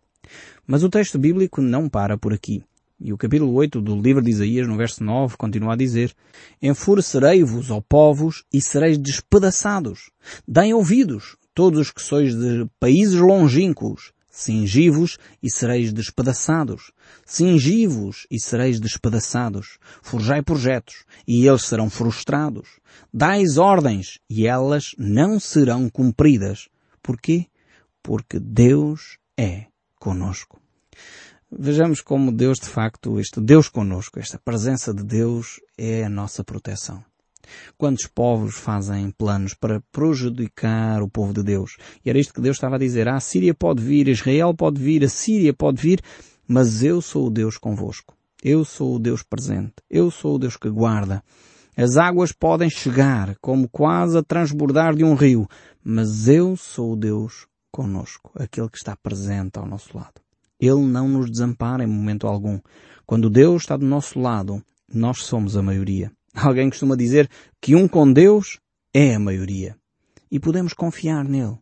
Mas 0.65 0.83
o 0.83 0.89
texto 0.89 1.17
bíblico 1.17 1.61
não 1.61 1.89
para 1.89 2.17
por 2.17 2.33
aqui. 2.33 2.63
E 3.01 3.13
o 3.13 3.17
capítulo 3.17 3.53
8 3.53 3.79
do 3.79 3.95
livro 3.95 4.21
de 4.21 4.29
Isaías, 4.29 4.67
no 4.67 4.75
verso 4.75 5.01
9, 5.01 5.37
continua 5.37 5.73
a 5.73 5.77
dizer, 5.77 6.13
Enfurecerei-vos, 6.61 7.71
ó 7.71 7.79
povos, 7.79 8.43
e 8.51 8.59
sereis 8.59 8.97
despedaçados. 8.97 10.11
Deem 10.45 10.73
ouvidos, 10.73 11.37
todos 11.53 11.79
os 11.79 11.91
que 11.91 12.01
sois 12.01 12.35
de 12.35 12.67
países 12.77 13.15
longínquos. 13.15 14.11
Cingi-vos 14.29 15.17
e 15.41 15.49
sereis 15.49 15.91
despedaçados. 15.91 16.91
Cingi-vos 17.25 18.27
e 18.29 18.39
sereis 18.39 18.79
despedaçados. 18.79 19.79
Forjai 20.01 20.41
projetos 20.41 21.05
e 21.27 21.47
eles 21.47 21.63
serão 21.63 21.89
frustrados. 21.89 22.67
Dais 23.13 23.57
ordens 23.57 24.19
e 24.29 24.45
elas 24.45 24.93
não 24.97 25.39
serão 25.39 25.89
cumpridas. 25.89 26.67
Porquê? 27.01 27.47
Porque 28.03 28.39
Deus 28.39 29.17
é 29.37 29.65
conosco. 29.99 30.59
Vejamos 31.51 31.99
como 32.01 32.31
Deus, 32.31 32.59
de 32.59 32.67
facto, 32.67 33.19
este 33.19 33.41
Deus 33.41 33.67
conosco, 33.69 34.19
esta 34.19 34.37
presença 34.37 34.93
de 34.93 35.03
Deus 35.03 35.59
é 35.75 36.03
a 36.03 36.09
nossa 36.09 36.43
proteção. 36.43 37.03
Quantos 37.75 38.05
povos 38.05 38.53
fazem 38.53 39.09
planos 39.09 39.55
para 39.55 39.81
prejudicar 39.91 41.01
o 41.01 41.09
povo 41.09 41.33
de 41.33 41.41
Deus? 41.41 41.77
E 42.05 42.09
era 42.11 42.19
isto 42.19 42.35
que 42.35 42.41
Deus 42.41 42.57
estava 42.57 42.75
a 42.75 42.79
dizer. 42.79 43.07
Ah, 43.07 43.15
a 43.15 43.19
Síria 43.19 43.55
pode 43.55 43.83
vir, 43.83 44.07
Israel 44.07 44.53
pode 44.53 44.79
vir, 44.79 45.03
a 45.03 45.09
Síria 45.09 45.51
pode 45.51 45.81
vir, 45.81 46.01
mas 46.47 46.83
eu 46.83 47.01
sou 47.01 47.25
o 47.25 47.31
Deus 47.31 47.57
convosco. 47.57 48.15
Eu 48.43 48.63
sou 48.63 48.95
o 48.95 48.99
Deus 48.99 49.23
presente. 49.23 49.73
Eu 49.89 50.11
sou 50.11 50.35
o 50.35 50.39
Deus 50.39 50.55
que 50.55 50.69
guarda. 50.69 51.23
As 51.75 51.97
águas 51.97 52.31
podem 52.31 52.69
chegar 52.69 53.35
como 53.41 53.67
quase 53.67 54.15
a 54.15 54.21
transbordar 54.21 54.95
de 54.95 55.03
um 55.03 55.15
rio, 55.15 55.47
mas 55.83 56.27
eu 56.27 56.55
sou 56.55 56.93
o 56.93 56.95
Deus 56.95 57.47
conosco, 57.71 58.31
aquele 58.35 58.69
que 58.69 58.77
está 58.77 58.95
presente 58.95 59.57
ao 59.57 59.65
nosso 59.65 59.97
lado. 59.97 60.21
Ele 60.59 60.81
não 60.85 61.07
nos 61.07 61.29
desampara 61.29 61.83
em 61.83 61.87
momento 61.87 62.27
algum. 62.27 62.59
Quando 63.05 63.29
Deus 63.29 63.63
está 63.63 63.77
do 63.77 63.85
nosso 63.85 64.19
lado, 64.19 64.63
nós 64.93 65.23
somos 65.23 65.55
a 65.55 65.63
maioria. 65.63 66.11
Alguém 66.35 66.69
costuma 66.69 66.95
dizer 66.95 67.29
que 67.61 67.75
um 67.75 67.87
com 67.87 68.11
Deus 68.11 68.59
é 68.93 69.15
a 69.15 69.19
maioria. 69.19 69.75
E 70.31 70.39
podemos 70.39 70.73
confiar 70.73 71.23
nele, 71.23 71.57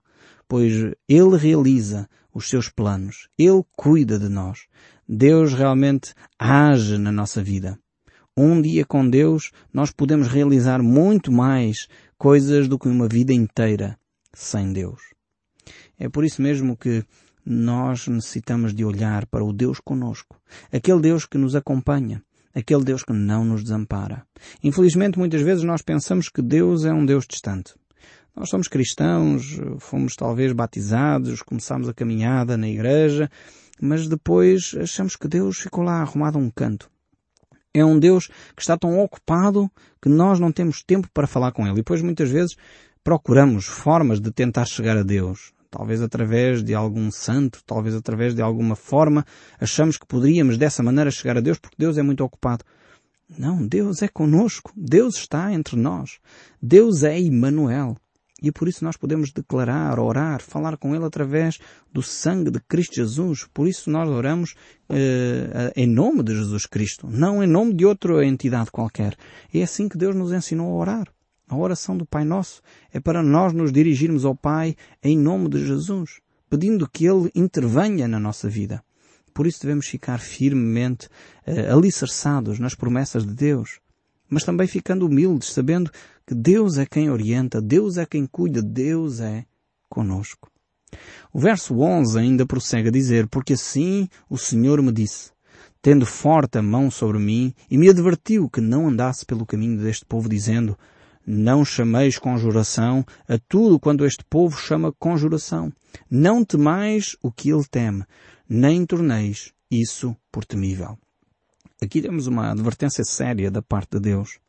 pois 0.48 0.74
ele 1.08 1.38
realiza 1.38 2.10
os 2.34 2.50
seus 2.50 2.70
planos. 2.70 3.30
Ele 3.38 3.64
cuida 3.76 4.20
de 4.20 4.30
nós. 4.30 4.68
Deus 5.08 5.54
realmente 5.54 6.14
age 6.38 6.98
na 6.98 7.12
nossa 7.12 7.42
vida. 7.42 7.80
Um 8.36 8.62
dia 8.62 8.86
com 8.86 9.10
Deus, 9.10 9.52
nós 9.74 9.90
podemos 9.90 10.28
realizar 10.28 10.84
muito 10.84 11.32
mais 11.32 11.88
coisas 12.18 12.68
do 12.68 12.78
que 12.78 12.88
uma 12.88 13.08
vida 13.08 13.34
inteira 13.34 13.98
sem 14.34 14.72
Deus. 14.72 15.02
É 15.98 16.08
por 16.08 16.24
isso 16.24 16.42
mesmo 16.42 16.78
que 16.78 17.04
nós 17.50 18.08
necessitamos 18.08 18.74
de 18.74 18.84
olhar 18.84 19.26
para 19.28 19.42
o 19.42 19.54
Deus 19.54 19.80
conosco, 19.80 20.38
aquele 20.70 21.00
Deus 21.00 21.26
que 21.26 21.38
nos 21.38 21.56
acompanha, 21.56 22.22
aquele 22.54 22.84
Deus 22.84 23.04
que 23.04 23.14
não 23.14 23.46
nos 23.46 23.64
desampara. 23.64 24.26
Infelizmente, 24.62 25.18
muitas 25.18 25.42
vezes 25.42 25.64
nós 25.64 25.82
pensamos 25.82 26.28
que 26.28 26.42
Deus 26.42 26.84
é 26.84 26.92
um 26.92 27.06
Deus 27.06 27.26
distante. 27.26 27.74
Nós 28.36 28.50
somos 28.50 28.68
cristãos, 28.68 29.58
fomos 29.80 30.14
talvez 30.16 30.52
batizados, 30.52 31.42
começamos 31.42 31.88
a 31.88 31.94
caminhada 31.94 32.58
na 32.58 32.68
igreja, 32.68 33.32
mas 33.82 34.10
depois 34.10 34.76
achamos 34.78 35.16
que 35.16 35.28
Deus 35.28 35.58
ficou 35.58 35.86
lá 35.86 36.02
arrumado 36.02 36.38
a 36.38 36.42
um 36.42 36.50
canto. 36.50 36.90
É 37.74 37.86
um 37.86 37.98
Deus 37.98 38.28
que 38.56 38.62
está 38.62 38.78
tão 38.78 39.00
ocupado 39.00 39.72
que 40.02 40.10
nós 40.10 40.38
não 40.38 40.52
temos 40.52 40.84
tempo 40.84 41.08
para 41.14 41.28
falar 41.28 41.54
com 41.54 41.64
Ele. 41.64 41.72
E 41.72 41.76
depois 41.76 42.02
muitas 42.02 42.30
vezes 42.30 42.58
procuramos 43.04 43.66
formas 43.66 44.20
de 44.20 44.32
tentar 44.32 44.66
chegar 44.66 44.98
a 44.98 45.04
Deus. 45.04 45.54
Talvez 45.70 46.02
através 46.02 46.64
de 46.64 46.74
algum 46.74 47.12
santo, 47.12 47.62
talvez 47.66 47.96
através 47.96 48.34
de 48.34 48.42
alguma 48.42 48.76
forma, 48.76 49.26
achamos 49.60 49.98
que 49.98 50.06
poderíamos 50.06 50.58
dessa 50.58 50.82
maneira 50.82 51.12
chegar 51.12 51.38
a 51.38 51.42
Deus 51.42 51.60
porque 51.60 51.76
Deus 51.78 51.98
é 51.98 52.04
muito 52.04 52.24
ocupado. 52.24 52.64
Não, 53.38 53.66
Deus 53.66 54.02
é 54.02 54.08
conosco. 54.08 54.72
Deus 54.76 55.16
está 55.16 55.52
entre 55.52 55.76
nós. 55.76 56.20
Deus 56.62 57.04
é 57.04 57.20
Emmanuel. 57.20 57.98
E 58.42 58.52
por 58.52 58.68
isso 58.68 58.84
nós 58.84 58.96
podemos 58.96 59.32
declarar, 59.32 60.00
orar, 60.00 60.42
falar 60.42 60.78
com 60.78 60.96
Ele 60.96 61.04
através 61.04 61.58
do 61.92 62.04
sangue 62.04 62.52
de 62.52 62.60
Cristo 62.60 62.96
Jesus. 62.96 63.48
Por 63.52 63.68
isso 63.68 63.90
nós 63.90 64.08
oramos 64.08 64.54
eh, 64.90 65.74
em 65.76 65.88
nome 65.88 66.22
de 66.22 66.36
Jesus 66.36 66.68
Cristo, 66.68 67.08
não 67.10 67.44
em 67.44 67.48
nome 67.48 67.74
de 67.74 67.84
outra 67.86 68.24
entidade 68.24 68.70
qualquer. 68.70 69.16
É 69.52 69.64
assim 69.64 69.90
que 69.90 69.98
Deus 69.98 70.16
nos 70.16 70.32
ensinou 70.32 70.72
a 70.72 70.76
orar. 70.76 71.17
A 71.50 71.56
oração 71.56 71.96
do 71.96 72.06
Pai 72.06 72.26
Nosso 72.26 72.62
é 72.92 73.00
para 73.00 73.24
nós 73.24 73.54
nos 73.54 73.72
dirigirmos 73.72 74.26
ao 74.26 74.36
Pai 74.36 74.76
em 75.02 75.18
nome 75.18 75.48
de 75.50 75.66
Jesus, 75.66 76.20
pedindo 76.50 76.90
que 76.90 77.06
Ele 77.06 77.32
intervenha 77.34 78.08
na 78.08 78.20
nossa 78.20 78.50
vida. 78.50 78.84
Por 79.34 79.48
isso 79.48 79.62
devemos 79.62 79.88
ficar 79.88 80.20
firmemente 80.20 81.08
uh, 81.48 81.74
alicerçados 81.74 82.60
nas 82.60 82.76
promessas 82.76 83.26
de 83.26 83.34
Deus, 83.34 83.80
mas 84.30 84.44
também 84.44 84.68
ficando 84.68 85.06
humildes, 85.06 85.54
sabendo 85.54 85.90
que 86.26 86.36
Deus 86.36 86.78
é 86.78 86.86
quem 86.86 87.10
orienta, 87.10 87.62
Deus 87.62 87.98
é 87.98 88.06
quem 88.06 88.26
cuida, 88.26 88.62
Deus 88.62 89.22
é 89.22 89.46
conosco. 89.88 90.52
O 91.32 91.40
verso 91.40 91.80
11 91.80 92.20
ainda 92.20 92.46
prossegue 92.46 92.90
a 92.90 92.92
dizer, 92.92 93.28
porque 93.28 93.54
assim 93.54 94.10
o 94.30 94.38
Senhor 94.38 94.82
me 94.82 94.92
disse, 94.92 95.32
tendo 95.82 96.06
forte 96.06 96.58
a 96.58 96.62
mão 96.62 96.92
sobre 96.92 97.20
mim, 97.20 97.54
e 97.70 97.78
me 97.78 97.90
advertiu 97.90 98.50
que 98.50 98.60
não 98.60 98.90
andasse 98.90 99.26
pelo 99.26 99.46
caminho 99.46 99.82
deste 99.82 100.06
povo, 100.06 100.28
dizendo, 100.28 100.78
não 101.28 101.66
chameis 101.66 102.18
conjuração 102.18 103.06
a 103.28 103.38
tudo 103.38 103.78
quando 103.78 104.06
este 104.06 104.24
povo 104.24 104.58
chama 104.58 104.94
conjuração. 104.94 105.74
Não 106.10 106.46
temais 106.46 107.18
o 107.22 107.30
que 107.30 107.50
ele 107.50 107.66
teme, 107.70 108.06
nem 108.48 108.86
torneis 108.86 109.52
isso 109.70 110.16
por 110.32 110.46
temível. 110.46 110.98
Aqui 111.82 112.02
temos 112.02 112.28
uma 112.28 112.52
advertência 112.52 113.04
séria 113.04 113.52
da 113.52 113.62
parte 113.62 113.92
de 113.92 114.00
Deus. 114.00 114.40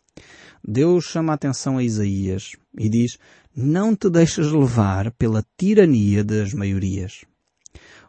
Deus 0.66 1.04
chama 1.04 1.32
a 1.32 1.34
atenção 1.34 1.78
a 1.78 1.82
Isaías 1.82 2.52
e 2.78 2.88
diz, 2.88 3.18
não 3.54 3.96
te 3.96 4.08
deixes 4.08 4.52
levar 4.52 5.10
pela 5.12 5.44
tirania 5.56 6.22
das 6.22 6.54
maiorias. 6.54 7.24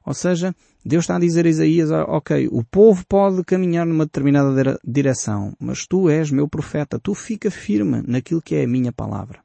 Ou 0.06 0.14
seja, 0.14 0.56
Deus 0.84 1.04
está 1.04 1.18
a 1.18 1.20
dizer 1.20 1.46
a 1.46 1.50
Isaías, 1.50 1.92
ah, 1.92 2.06
ok, 2.06 2.48
o 2.52 2.64
povo 2.64 3.06
pode 3.08 3.44
caminhar 3.44 3.86
numa 3.86 4.06
determinada 4.06 4.80
direção, 4.84 5.54
mas 5.60 5.86
tu 5.86 6.10
és 6.10 6.32
meu 6.32 6.48
profeta, 6.48 6.98
tu 6.98 7.14
fica 7.14 7.52
firme 7.52 8.02
naquilo 8.08 8.42
que 8.42 8.56
é 8.56 8.64
a 8.64 8.68
minha 8.68 8.92
palavra. 8.92 9.42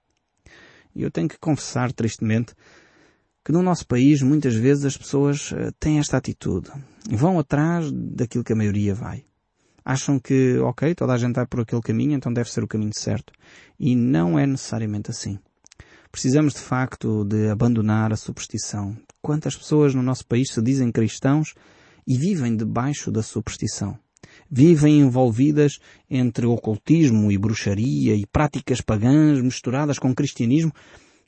E 0.95 1.03
eu 1.03 1.11
tenho 1.11 1.29
que 1.29 1.39
confessar 1.39 1.93
tristemente 1.93 2.55
que 3.45 3.53
no 3.53 3.63
nosso 3.63 3.87
país 3.87 4.23
muitas 4.23 4.55
vezes 4.55 4.85
as 4.85 4.97
pessoas 4.97 5.53
eh, 5.53 5.71
têm 5.79 5.99
esta 5.99 6.17
atitude. 6.17 6.71
Vão 7.11 7.39
atrás 7.39 7.91
daquilo 7.93 8.45
que 8.45 8.53
a 8.53 8.57
maioria 8.57 8.95
vai. 8.95 9.25
Acham 9.85 10.19
que, 10.19 10.57
ok, 10.61 10.95
toda 10.95 11.13
a 11.13 11.19
gente 11.19 11.35
vai 11.35 11.47
por 11.47 11.61
aquele 11.61 11.83
caminho, 11.83 12.15
então 12.15 12.33
deve 12.33 12.51
ser 12.51 12.65
o 12.65 12.69
caminho 12.69 12.95
certo. 12.95 13.33
E 13.79 13.95
não 13.95 14.39
é 14.39 14.47
necessariamente 14.47 15.11
assim. 15.11 15.39
Precisamos 16.15 16.55
de 16.55 16.61
facto 16.61 17.25
de 17.25 17.49
abandonar 17.49 18.13
a 18.13 18.17
superstição. 18.17 18.97
Quantas 19.21 19.57
pessoas 19.57 19.97
no 19.97 20.01
nosso 20.01 20.25
país 20.25 20.53
se 20.53 20.63
dizem 20.63 20.93
cristãos 20.93 21.55
e 22.07 22.17
vivem 22.17 22.57
debaixo 22.57 23.11
da 23.11 23.21
superstição? 23.21 23.99
Vivem 24.49 25.01
envolvidas 25.01 25.81
entre 26.09 26.47
ocultismo 26.47 27.33
e 27.33 27.37
bruxaria 27.37 28.15
e 28.15 28.25
práticas 28.27 28.81
pagãs 28.81 29.43
misturadas 29.43 29.99
com 29.99 30.15
cristianismo. 30.15 30.71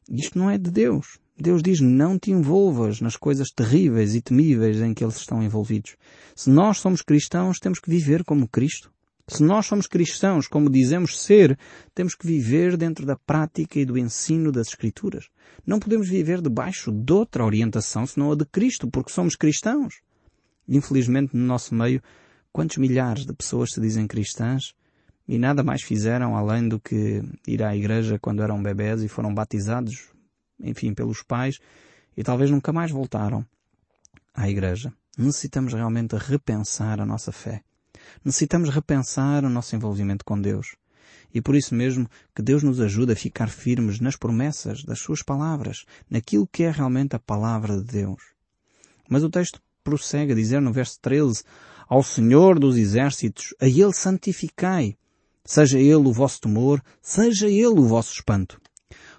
Isto 0.09 0.38
não 0.38 0.49
é 0.49 0.57
de 0.57 0.70
Deus. 0.70 1.18
Deus 1.37 1.64
diz 1.64 1.81
não 1.81 2.16
te 2.16 2.31
envolvas 2.31 3.01
nas 3.01 3.16
coisas 3.16 3.49
terríveis 3.51 4.14
e 4.14 4.20
temíveis 4.20 4.81
em 4.81 4.94
que 4.94 5.03
eles 5.03 5.16
estão 5.16 5.42
envolvidos. 5.42 5.96
Se 6.37 6.49
nós 6.49 6.79
somos 6.79 7.03
cristãos, 7.03 7.59
temos 7.59 7.81
que 7.81 7.90
viver 7.90 8.22
como 8.22 8.46
Cristo. 8.46 8.92
Se 9.29 9.43
nós 9.43 9.67
somos 9.67 9.89
cristãos, 9.89 10.47
como 10.47 10.71
dizemos 10.71 11.21
ser, 11.21 11.59
temos 11.93 12.15
que 12.15 12.27
viver 12.27 12.77
dentro 12.77 13.05
da 13.05 13.17
prática 13.17 13.79
e 13.81 13.85
do 13.85 13.99
ensino 13.99 14.53
das 14.53 14.69
Escrituras. 14.69 15.29
Não 15.67 15.81
podemos 15.81 16.09
viver 16.09 16.41
debaixo 16.41 16.93
de 16.93 17.12
outra 17.12 17.45
orientação 17.45 18.07
senão 18.07 18.31
a 18.31 18.37
de 18.37 18.45
Cristo, 18.45 18.89
porque 18.89 19.11
somos 19.11 19.35
cristãos. 19.35 20.01
Infelizmente, 20.69 21.37
no 21.37 21.45
nosso 21.45 21.75
meio, 21.75 22.01
quantos 22.53 22.77
milhares 22.77 23.27
de 23.27 23.33
pessoas 23.33 23.73
se 23.73 23.81
dizem 23.81 24.07
cristãs 24.07 24.75
e 25.27 25.39
nada 25.39 25.65
mais 25.65 25.83
fizeram 25.83 26.37
além 26.37 26.69
do 26.69 26.79
que 26.79 27.21
ir 27.49 27.65
à 27.65 27.77
igreja 27.77 28.21
quando 28.21 28.45
eram 28.45 28.62
bebés 28.62 29.03
e 29.03 29.09
foram 29.09 29.35
batizados, 29.35 30.09
enfim, 30.61 30.95
pelos 30.95 31.25
pais 31.25 31.59
e 32.17 32.23
talvez 32.23 32.49
nunca 32.49 32.73
mais 32.73 32.93
voltaram 32.93 33.45
à 34.33 34.49
igreja. 34.49 34.93
Necessitamos 35.19 35.75
realmente 35.75 36.15
repensar 36.17 37.01
a 37.01 37.07
nossa 37.07 37.33
fé. 37.33 37.62
Necessitamos 38.25 38.71
repensar 38.71 39.45
o 39.45 39.51
nosso 39.51 39.75
envolvimento 39.75 40.25
com 40.25 40.41
Deus. 40.41 40.77
E 41.33 41.41
por 41.41 41.55
isso 41.55 41.75
mesmo 41.75 42.09
que 42.35 42.43
Deus 42.43 42.63
nos 42.63 42.81
ajude 42.81 43.13
a 43.13 43.17
ficar 43.17 43.49
firmes 43.49 44.01
nas 44.01 44.17
promessas 44.17 44.83
das 44.85 44.99
suas 44.99 45.23
palavras, 45.23 45.85
naquilo 46.09 46.47
que 46.47 46.63
é 46.63 46.71
realmente 46.71 47.15
a 47.15 47.19
palavra 47.19 47.77
de 47.77 47.85
Deus. 47.85 48.23
Mas 49.09 49.23
o 49.23 49.31
texto 49.31 49.61
prossegue 49.85 50.33
a 50.33 50.37
dizer 50.37 50.61
no 50.61 50.73
verso 50.73 50.99
13, 51.01 51.43
ao 51.89 52.03
Senhor 52.03 52.59
dos 52.59 52.77
exércitos, 52.77 53.55
a 53.61 53.67
Ele 53.67 53.93
santificai, 53.93 54.97
seja 55.45 55.79
Ele 55.79 55.95
o 55.95 56.13
vosso 56.13 56.41
temor, 56.41 56.83
seja 57.01 57.49
Ele 57.49 57.67
o 57.67 57.87
vosso 57.87 58.13
espanto. 58.13 58.61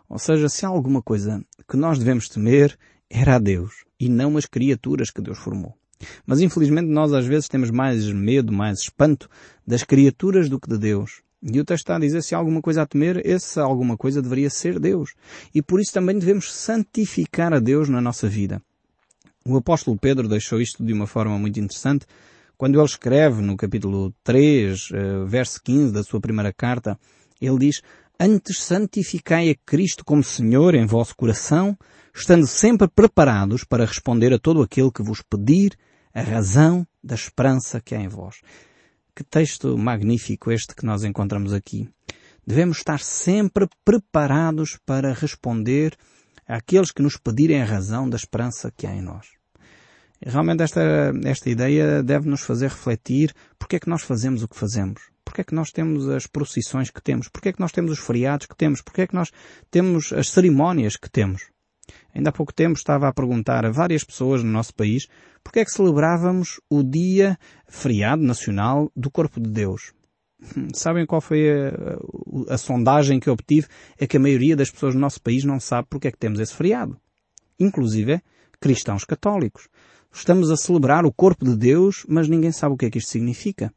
Ou 0.10 0.20
seja, 0.20 0.50
se 0.50 0.66
há 0.66 0.70
alguma 0.70 1.02
coisa 1.02 1.44
que 1.70 1.78
nós 1.78 2.00
devemos 2.00 2.28
temer, 2.28 2.78
era 3.10 3.36
a 3.36 3.40
Deus, 3.40 3.86
e 4.00 4.10
não 4.10 4.38
as 4.38 4.46
criaturas 4.46 5.10
que 5.10 5.22
Deus 5.22 5.38
formou. 5.38 5.78
Mas 6.26 6.42
infelizmente 6.42 6.88
nós 6.88 7.14
às 7.14 7.26
vezes 7.26 7.48
temos 7.48 7.72
mais 7.72 8.12
medo, 8.12 8.52
mais 8.52 8.80
espanto 8.80 9.30
das 9.66 9.84
criaturas 9.84 10.50
do 10.50 10.60
que 10.60 10.70
de 10.70 10.78
Deus. 10.78 11.22
E 11.42 11.60
o 11.60 11.66
texto 11.66 11.84
está 11.84 11.96
a 11.96 12.00
dizer 12.00 12.22
se 12.24 12.34
há 12.34 12.38
alguma 12.38 12.62
coisa 12.62 12.82
a 12.82 12.86
temer, 12.86 13.22
essa 13.26 13.62
alguma 13.62 13.96
coisa 13.96 14.22
deveria 14.22 14.50
ser 14.50 14.80
Deus. 14.80 15.14
E 15.54 15.62
por 15.62 15.80
isso 15.80 15.94
também 15.94 16.18
devemos 16.18 16.52
santificar 16.52 17.54
a 17.54 17.60
Deus 17.60 17.90
na 17.90 18.02
nossa 18.02 18.28
vida. 18.28 18.62
O 19.46 19.56
apóstolo 19.56 19.98
Pedro 19.98 20.28
deixou 20.28 20.60
isto 20.60 20.84
de 20.84 20.92
uma 20.92 21.08
forma 21.08 21.38
muito 21.38 21.60
interessante 21.60 22.06
quando 22.58 22.80
ele 22.80 22.86
escreve 22.86 23.42
no 23.44 23.56
capítulo 23.56 24.12
3, 24.24 24.90
eh, 24.92 25.26
verso 25.28 25.62
15 25.64 25.94
da 25.94 26.04
sua 26.04 26.20
primeira 26.20 26.52
carta, 26.52 27.00
ele 27.40 27.60
diz, 27.60 27.82
Antes 28.20 28.64
santificai 28.64 29.52
a 29.52 29.56
Cristo 29.64 30.04
como 30.04 30.24
Senhor 30.24 30.74
em 30.74 30.88
vosso 30.88 31.16
coração, 31.16 31.78
estando 32.16 32.48
sempre 32.48 32.88
preparados 32.88 33.64
para 33.64 33.86
responder 33.86 34.34
a 34.34 34.40
todo 34.40 34.64
aquele 34.64 34.92
que 34.92 35.04
vos 35.04 35.22
pedir 35.22 35.78
a 36.17 36.21
razão 36.21 36.84
da 37.03 37.13
esperança 37.13 37.80
que 37.80 37.93
há 37.93 38.01
em 38.01 38.08
vós. 38.08 38.41
Que 39.15 39.23
texto 39.23 39.77
magnífico 39.77 40.51
este 40.51 40.73
que 40.73 40.84
nós 40.84 41.03
encontramos 41.03 41.53
aqui. 41.53 41.88
Devemos 42.45 42.80
estar 42.80 42.99
sempre 43.01 43.67
preparados 43.86 44.80
para 44.84 45.13
responder 45.13 45.95
àqueles 46.47 46.91
que 46.91 47.03
nos 47.03 47.17
pedirem 47.17 47.62
a 47.62 47.65
razão 47.65 48.10
da 48.10 48.17
esperança 48.17 48.73
que 48.75 48.88
há 48.88 48.95
em 48.95 49.01
nós. 49.01 49.27
Realmente 50.19 50.63
esta, 50.63 50.82
esta 51.23 51.51
ideia 51.51 52.01
deve 52.01 52.27
nos 52.27 52.41
fazer 52.41 52.69
refletir 52.69 53.32
porque 53.60 53.75
é 53.75 53.80
que 53.80 53.89
nós 53.89 54.01
fazemos 54.01 54.41
o 54.41 54.47
que 54.47 54.58
fazemos. 54.58 54.99
Porque 55.23 55.41
é 55.41 55.43
que 55.43 55.53
nós 55.53 55.69
temos 55.69 56.10
as 56.10 56.25
procissões 56.25 56.89
que 56.89 57.01
temos? 57.01 57.30
Porque 57.30 57.49
é 57.49 57.53
que 57.53 57.60
nós 57.60 57.71
temos 57.71 57.91
os 57.91 57.99
feriados 57.99 58.47
que 58.47 58.56
temos? 58.56 58.82
Porque 58.82 59.01
é 59.01 59.08
que 59.08 59.13
nós 59.13 59.32
temos 59.69 60.12
as 60.12 60.32
cerimónias 60.32 60.95
que 60.95 61.12
temos? 61.12 61.43
Ainda 62.17 62.32
há 62.32 62.34
pouco 62.34 62.51
tempo 62.51 62.73
estava 62.73 63.08
a 63.08 63.13
perguntar 63.13 63.63
a 63.63 63.69
várias 63.69 64.03
pessoas 64.03 64.43
no 64.43 64.51
nosso 64.51 64.73
país 64.73 65.08
porque 65.43 65.60
é 65.60 65.65
que 65.65 65.69
celebrávamos 65.69 66.60
o 66.67 66.82
dia 66.82 67.38
feriado 67.67 68.23
nacional 68.23 68.91
do 68.95 69.12
Corpo 69.12 69.39
de 69.39 69.51
Deus. 69.51 69.93
Sabem 70.73 71.06
qual 71.06 71.21
foi 71.21 71.47
a, 71.47 71.69
a, 72.49 72.56
a, 72.56 72.58
sondagem 72.58 73.19
que 73.19 73.30
obtive? 73.30 73.67
É 73.99 74.08
que 74.08 74.17
a 74.17 74.19
maioria 74.19 74.56
das 74.56 74.71
pessoas 74.71 74.95
no 74.95 75.01
nosso 75.01 75.21
país 75.21 75.43
não 75.43 75.60
sabe 75.60 75.88
porque 75.91 76.08
é 76.08 76.12
que 76.12 76.17
temos 76.17 76.39
esse 76.39 76.56
feriado. 76.56 76.99
Inclusive 77.60 78.19
cristãos 78.60 79.06
católicos. 79.06 79.69
Estamos 80.12 80.49
a 80.49 80.58
celebrar 80.58 81.06
o 81.06 81.13
corpo 81.13 81.45
de 81.45 81.56
Deus, 81.56 82.03
mas 82.10 82.27
ninguém 82.27 82.51
sabe 82.51 82.73
o 82.73 82.77
que 82.77 82.88
é 82.88 82.89
que 82.89 82.97
isto 82.97 83.12
significa. 83.12 83.71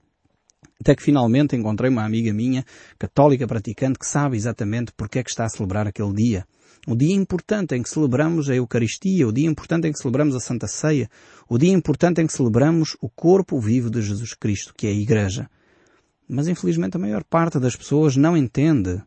Até 0.80 0.94
que 0.94 1.02
finalmente 1.02 1.54
encontrei 1.54 1.90
uma 1.90 2.04
amiga 2.04 2.32
minha, 2.32 2.64
católica 2.98 3.46
praticante, 3.46 3.98
que 3.98 4.06
sabe 4.06 4.36
exatamente 4.36 4.92
porque 4.96 5.18
é 5.18 5.22
que 5.22 5.30
está 5.30 5.44
a 5.44 5.48
celebrar 5.48 5.86
aquele 5.86 6.14
dia. 6.14 6.46
O 6.86 6.96
dia 6.96 7.14
importante 7.14 7.74
em 7.74 7.82
que 7.82 7.90
celebramos 7.90 8.48
a 8.48 8.54
Eucaristia, 8.54 9.28
o 9.28 9.32
dia 9.32 9.46
importante 9.46 9.86
em 9.86 9.92
que 9.92 9.98
celebramos 9.98 10.34
a 10.34 10.40
Santa 10.40 10.66
Ceia, 10.66 11.10
o 11.46 11.58
dia 11.58 11.72
importante 11.72 12.22
em 12.22 12.26
que 12.26 12.32
celebramos 12.32 12.96
o 13.02 13.10
corpo 13.10 13.60
vivo 13.60 13.90
de 13.90 14.00
Jesus 14.00 14.32
Cristo, 14.32 14.72
que 14.74 14.86
é 14.86 14.90
a 14.90 14.94
Igreja. 14.94 15.50
Mas 16.26 16.48
infelizmente 16.48 16.96
a 16.96 17.00
maior 17.00 17.24
parte 17.24 17.60
das 17.60 17.76
pessoas 17.76 18.16
não 18.16 18.34
entende 18.34 19.02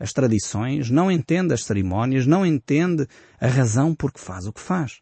as 0.00 0.12
tradições, 0.12 0.90
não 0.90 1.08
entende 1.08 1.54
as 1.54 1.62
cerimónias, 1.62 2.26
não 2.26 2.44
entende 2.44 3.06
a 3.40 3.46
razão 3.46 3.94
por 3.94 4.10
que 4.12 4.18
faz 4.18 4.46
o 4.46 4.52
que 4.52 4.60
faz. 4.60 5.00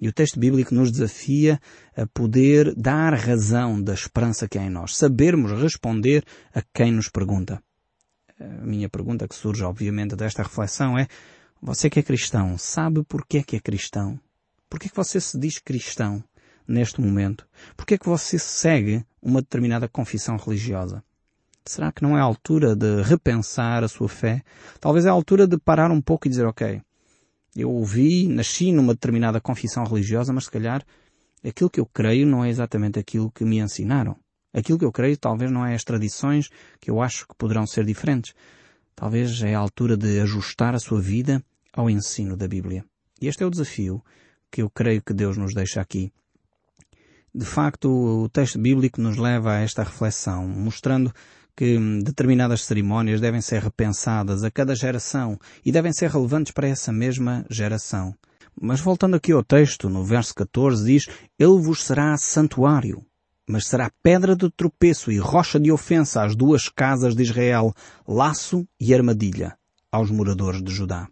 E 0.00 0.08
o 0.08 0.12
texto 0.12 0.38
bíblico 0.38 0.74
nos 0.74 0.90
desafia 0.90 1.60
a 1.96 2.06
poder 2.06 2.74
dar 2.74 3.14
razão 3.14 3.80
da 3.80 3.94
esperança 3.94 4.48
que 4.48 4.58
há 4.58 4.64
em 4.64 4.70
nós, 4.70 4.96
sabermos 4.96 5.52
responder 5.52 6.24
a 6.54 6.62
quem 6.74 6.92
nos 6.92 7.08
pergunta. 7.08 7.62
A 8.38 8.66
minha 8.66 8.88
pergunta 8.88 9.26
que 9.26 9.34
surge, 9.34 9.64
obviamente, 9.64 10.14
desta 10.14 10.42
reflexão 10.42 10.98
é, 10.98 11.08
você 11.60 11.88
que 11.88 11.98
é 11.98 12.02
cristão, 12.02 12.58
sabe 12.58 13.02
porquê 13.04 13.42
que 13.42 13.56
é 13.56 13.60
cristão? 13.60 14.20
Porquê 14.68 14.88
que 14.88 14.96
você 14.96 15.18
se 15.20 15.38
diz 15.38 15.58
cristão 15.58 16.22
neste 16.68 17.00
momento? 17.00 17.46
Porquê 17.76 17.96
que 17.96 18.06
você 18.06 18.38
segue 18.38 19.04
uma 19.22 19.40
determinada 19.40 19.88
confissão 19.88 20.36
religiosa? 20.36 21.02
Será 21.64 21.90
que 21.90 22.02
não 22.02 22.16
é 22.16 22.20
a 22.20 22.24
altura 22.24 22.76
de 22.76 23.02
repensar 23.02 23.82
a 23.82 23.88
sua 23.88 24.08
fé? 24.08 24.42
Talvez 24.80 25.06
é 25.06 25.08
a 25.08 25.12
altura 25.12 25.46
de 25.46 25.58
parar 25.58 25.90
um 25.90 26.00
pouco 26.00 26.26
e 26.26 26.30
dizer, 26.30 26.46
ok, 26.46 26.80
eu 27.56 27.70
ouvi, 27.70 28.28
nasci 28.28 28.70
numa 28.70 28.92
determinada 28.92 29.40
confissão 29.40 29.84
religiosa, 29.84 30.32
mas 30.32 30.44
se 30.44 30.50
calhar 30.50 30.84
aquilo 31.44 31.70
que 31.70 31.80
eu 31.80 31.86
creio 31.86 32.26
não 32.26 32.44
é 32.44 32.50
exatamente 32.50 32.98
aquilo 32.98 33.30
que 33.30 33.44
me 33.44 33.58
ensinaram. 33.58 34.16
Aquilo 34.52 34.78
que 34.78 34.84
eu 34.84 34.92
creio 34.92 35.16
talvez 35.16 35.50
não 35.50 35.64
é 35.64 35.74
as 35.74 35.84
tradições 35.84 36.48
que 36.80 36.90
eu 36.90 37.00
acho 37.00 37.26
que 37.26 37.34
poderão 37.36 37.66
ser 37.66 37.84
diferentes. 37.84 38.34
Talvez 38.94 39.42
é 39.42 39.54
a 39.54 39.58
altura 39.58 39.96
de 39.96 40.20
ajustar 40.20 40.74
a 40.74 40.78
sua 40.78 41.00
vida 41.00 41.42
ao 41.72 41.90
ensino 41.90 42.36
da 42.36 42.48
Bíblia. 42.48 42.84
E 43.20 43.28
este 43.28 43.42
é 43.42 43.46
o 43.46 43.50
desafio 43.50 44.02
que 44.50 44.62
eu 44.62 44.70
creio 44.70 45.02
que 45.02 45.12
Deus 45.12 45.36
nos 45.36 45.54
deixa 45.54 45.80
aqui. 45.80 46.10
De 47.34 47.44
facto, 47.44 47.90
o 47.90 48.28
texto 48.30 48.58
bíblico 48.58 49.00
nos 49.00 49.18
leva 49.18 49.52
a 49.52 49.60
esta 49.60 49.82
reflexão, 49.82 50.48
mostrando 50.48 51.12
que 51.56 51.78
determinadas 52.02 52.64
cerimónias 52.64 53.20
devem 53.20 53.40
ser 53.40 53.62
repensadas 53.62 54.44
a 54.44 54.50
cada 54.50 54.74
geração 54.74 55.38
e 55.64 55.72
devem 55.72 55.92
ser 55.92 56.10
relevantes 56.10 56.52
para 56.52 56.68
essa 56.68 56.92
mesma 56.92 57.46
geração. 57.48 58.14
Mas 58.60 58.80
voltando 58.80 59.16
aqui 59.16 59.32
ao 59.32 59.42
texto, 59.42 59.88
no 59.88 60.04
verso 60.04 60.34
14 60.34 60.84
diz, 60.84 61.06
Ele 61.38 61.58
vos 61.58 61.82
será 61.82 62.16
santuário, 62.16 63.04
mas 63.48 63.66
será 63.66 63.90
pedra 64.02 64.36
de 64.36 64.50
tropeço 64.50 65.10
e 65.10 65.18
rocha 65.18 65.58
de 65.58 65.72
ofensa 65.72 66.22
às 66.22 66.34
duas 66.34 66.68
casas 66.68 67.14
de 67.14 67.22
Israel, 67.22 67.72
laço 68.06 68.66
e 68.80 68.94
armadilha 68.94 69.56
aos 69.90 70.10
moradores 70.10 70.62
de 70.62 70.72
Judá. 70.72 71.08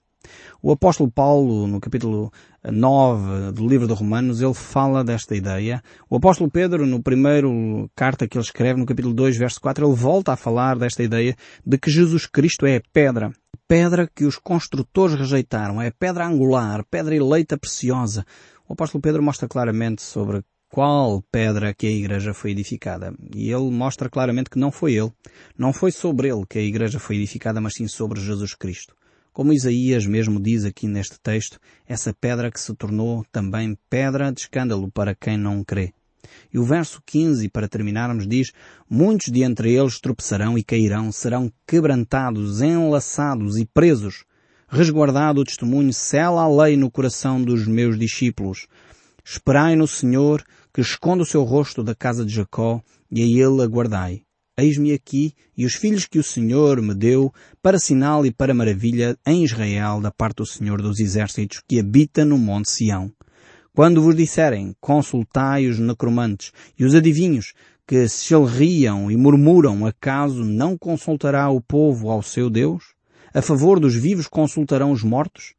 O 0.66 0.72
apóstolo 0.72 1.10
Paulo, 1.10 1.66
no 1.66 1.78
capítulo 1.78 2.32
9 2.64 3.52
do 3.52 3.68
livro 3.68 3.86
de 3.86 3.92
Romanos, 3.92 4.40
ele 4.40 4.54
fala 4.54 5.04
desta 5.04 5.36
ideia. 5.36 5.82
O 6.08 6.16
apóstolo 6.16 6.50
Pedro, 6.50 6.86
no 6.86 7.02
primeiro 7.02 7.86
carta 7.94 8.26
que 8.26 8.38
ele 8.38 8.44
escreve, 8.46 8.80
no 8.80 8.86
capítulo 8.86 9.12
2, 9.12 9.36
verso 9.36 9.60
4, 9.60 9.86
ele 9.86 9.94
volta 9.94 10.32
a 10.32 10.36
falar 10.36 10.78
desta 10.78 11.02
ideia 11.02 11.36
de 11.66 11.76
que 11.76 11.90
Jesus 11.90 12.24
Cristo 12.24 12.64
é 12.64 12.76
a 12.76 12.82
pedra. 12.94 13.30
Pedra 13.68 14.08
que 14.08 14.24
os 14.24 14.38
construtores 14.38 15.14
rejeitaram. 15.16 15.82
É 15.82 15.90
pedra 15.90 16.26
angular, 16.26 16.82
pedra 16.90 17.14
eleita 17.14 17.58
preciosa. 17.58 18.24
O 18.66 18.72
apóstolo 18.72 19.02
Pedro 19.02 19.22
mostra 19.22 19.46
claramente 19.46 20.00
sobre 20.00 20.42
qual 20.70 21.22
pedra 21.30 21.74
que 21.74 21.86
a 21.86 21.90
igreja 21.90 22.32
foi 22.32 22.52
edificada. 22.52 23.14
E 23.34 23.52
ele 23.52 23.70
mostra 23.70 24.08
claramente 24.08 24.48
que 24.48 24.58
não 24.58 24.72
foi 24.72 24.94
ele. 24.94 25.12
Não 25.58 25.74
foi 25.74 25.92
sobre 25.92 26.28
ele 26.28 26.46
que 26.48 26.58
a 26.58 26.62
igreja 26.62 26.98
foi 26.98 27.16
edificada, 27.16 27.60
mas 27.60 27.74
sim 27.74 27.86
sobre 27.86 28.18
Jesus 28.18 28.54
Cristo. 28.54 28.94
Como 29.34 29.52
Isaías 29.52 30.06
mesmo 30.06 30.38
diz 30.38 30.64
aqui 30.64 30.86
neste 30.86 31.18
texto, 31.18 31.58
essa 31.88 32.14
pedra 32.14 32.52
que 32.52 32.60
se 32.60 32.72
tornou 32.72 33.24
também 33.32 33.76
pedra 33.90 34.30
de 34.30 34.42
escândalo 34.42 34.88
para 34.88 35.12
quem 35.12 35.36
não 35.36 35.64
crê. 35.64 35.92
E 36.52 36.58
o 36.58 36.62
verso 36.62 37.02
15, 37.04 37.48
para 37.48 37.66
terminarmos, 37.66 38.28
diz, 38.28 38.52
Muitos 38.88 39.32
de 39.32 39.42
entre 39.42 39.74
eles 39.74 39.98
tropeçarão 39.98 40.56
e 40.56 40.62
cairão, 40.62 41.10
serão 41.10 41.52
quebrantados, 41.66 42.62
enlaçados 42.62 43.58
e 43.58 43.66
presos. 43.66 44.24
Resguardado 44.68 45.40
o 45.40 45.44
testemunho, 45.44 45.92
sela 45.92 46.42
a 46.42 46.48
lei 46.48 46.76
no 46.76 46.88
coração 46.88 47.42
dos 47.42 47.66
meus 47.66 47.98
discípulos. 47.98 48.68
Esperai 49.24 49.74
no 49.74 49.88
Senhor, 49.88 50.44
que 50.72 50.80
esconda 50.80 51.24
o 51.24 51.26
seu 51.26 51.42
rosto 51.42 51.82
da 51.82 51.94
casa 51.94 52.24
de 52.24 52.32
Jacó, 52.32 52.80
e 53.10 53.20
a 53.20 53.24
ele 53.24 53.62
aguardai. 53.64 54.23
Eis-me 54.56 54.92
aqui 54.92 55.34
e 55.56 55.66
os 55.66 55.74
filhos 55.74 56.06
que 56.06 56.16
o 56.16 56.22
Senhor 56.22 56.80
me 56.80 56.94
deu 56.94 57.32
para 57.60 57.76
sinal 57.76 58.24
e 58.24 58.30
para 58.30 58.54
maravilha 58.54 59.18
em 59.26 59.42
Israel 59.42 60.00
da 60.00 60.12
parte 60.12 60.36
do 60.36 60.46
Senhor 60.46 60.80
dos 60.80 61.00
Exércitos 61.00 61.60
que 61.66 61.80
habita 61.80 62.24
no 62.24 62.38
Monte 62.38 62.70
Sião. 62.70 63.10
Quando 63.74 64.00
vos 64.00 64.14
disserem, 64.14 64.72
consultai 64.80 65.66
os 65.66 65.80
necromantes 65.80 66.52
e 66.78 66.84
os 66.84 66.94
adivinhos 66.94 67.52
que 67.84 68.06
se 68.06 68.32
riam 68.36 69.10
e 69.10 69.16
murmuram, 69.16 69.84
acaso 69.84 70.44
não 70.44 70.78
consultará 70.78 71.50
o 71.50 71.60
povo 71.60 72.08
ao 72.08 72.22
seu 72.22 72.48
Deus? 72.48 72.94
A 73.34 73.42
favor 73.42 73.80
dos 73.80 73.96
vivos 73.96 74.28
consultarão 74.28 74.92
os 74.92 75.02
mortos? 75.02 75.54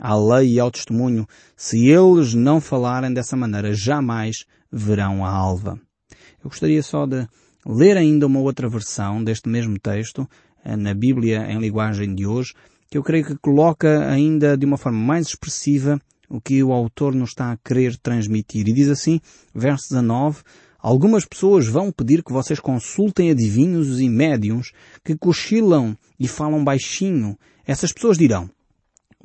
À 0.00 0.16
lei 0.16 0.54
e 0.54 0.58
ao 0.58 0.72
testemunho, 0.72 1.28
se 1.56 1.86
eles 1.86 2.34
não 2.34 2.60
falarem 2.60 3.14
dessa 3.14 3.36
maneira, 3.36 3.72
jamais 3.72 4.44
verão 4.68 5.24
a 5.24 5.30
alva. 5.30 5.80
Eu 6.42 6.50
gostaria 6.50 6.82
só 6.82 7.06
de 7.06 7.28
ler 7.66 7.96
ainda 7.96 8.26
uma 8.26 8.40
outra 8.40 8.68
versão 8.68 9.22
deste 9.22 9.48
mesmo 9.48 9.78
texto, 9.78 10.28
eh, 10.64 10.76
na 10.76 10.94
Bíblia 10.94 11.50
em 11.50 11.58
linguagem 11.58 12.14
de 12.14 12.26
hoje, 12.26 12.54
que 12.90 12.98
eu 12.98 13.02
creio 13.02 13.24
que 13.24 13.36
coloca 13.36 14.08
ainda 14.08 14.56
de 14.56 14.66
uma 14.66 14.76
forma 14.76 14.98
mais 14.98 15.28
expressiva 15.28 16.00
o 16.28 16.40
que 16.40 16.62
o 16.62 16.72
autor 16.72 17.14
nos 17.14 17.30
está 17.30 17.52
a 17.52 17.56
querer 17.56 17.96
transmitir. 17.98 18.68
E 18.68 18.72
diz 18.72 18.88
assim, 18.88 19.20
verso 19.54 19.88
19, 19.90 20.42
Algumas 20.82 21.24
pessoas 21.24 21.68
vão 21.68 21.92
pedir 21.92 22.24
que 22.24 22.32
vocês 22.32 22.58
consultem 22.58 23.30
adivinhos 23.30 24.00
e 24.00 24.08
médiums 24.08 24.72
que 25.04 25.16
cochilam 25.16 25.96
e 26.18 26.26
falam 26.26 26.64
baixinho. 26.64 27.38
Essas 27.64 27.92
pessoas 27.92 28.18
dirão, 28.18 28.50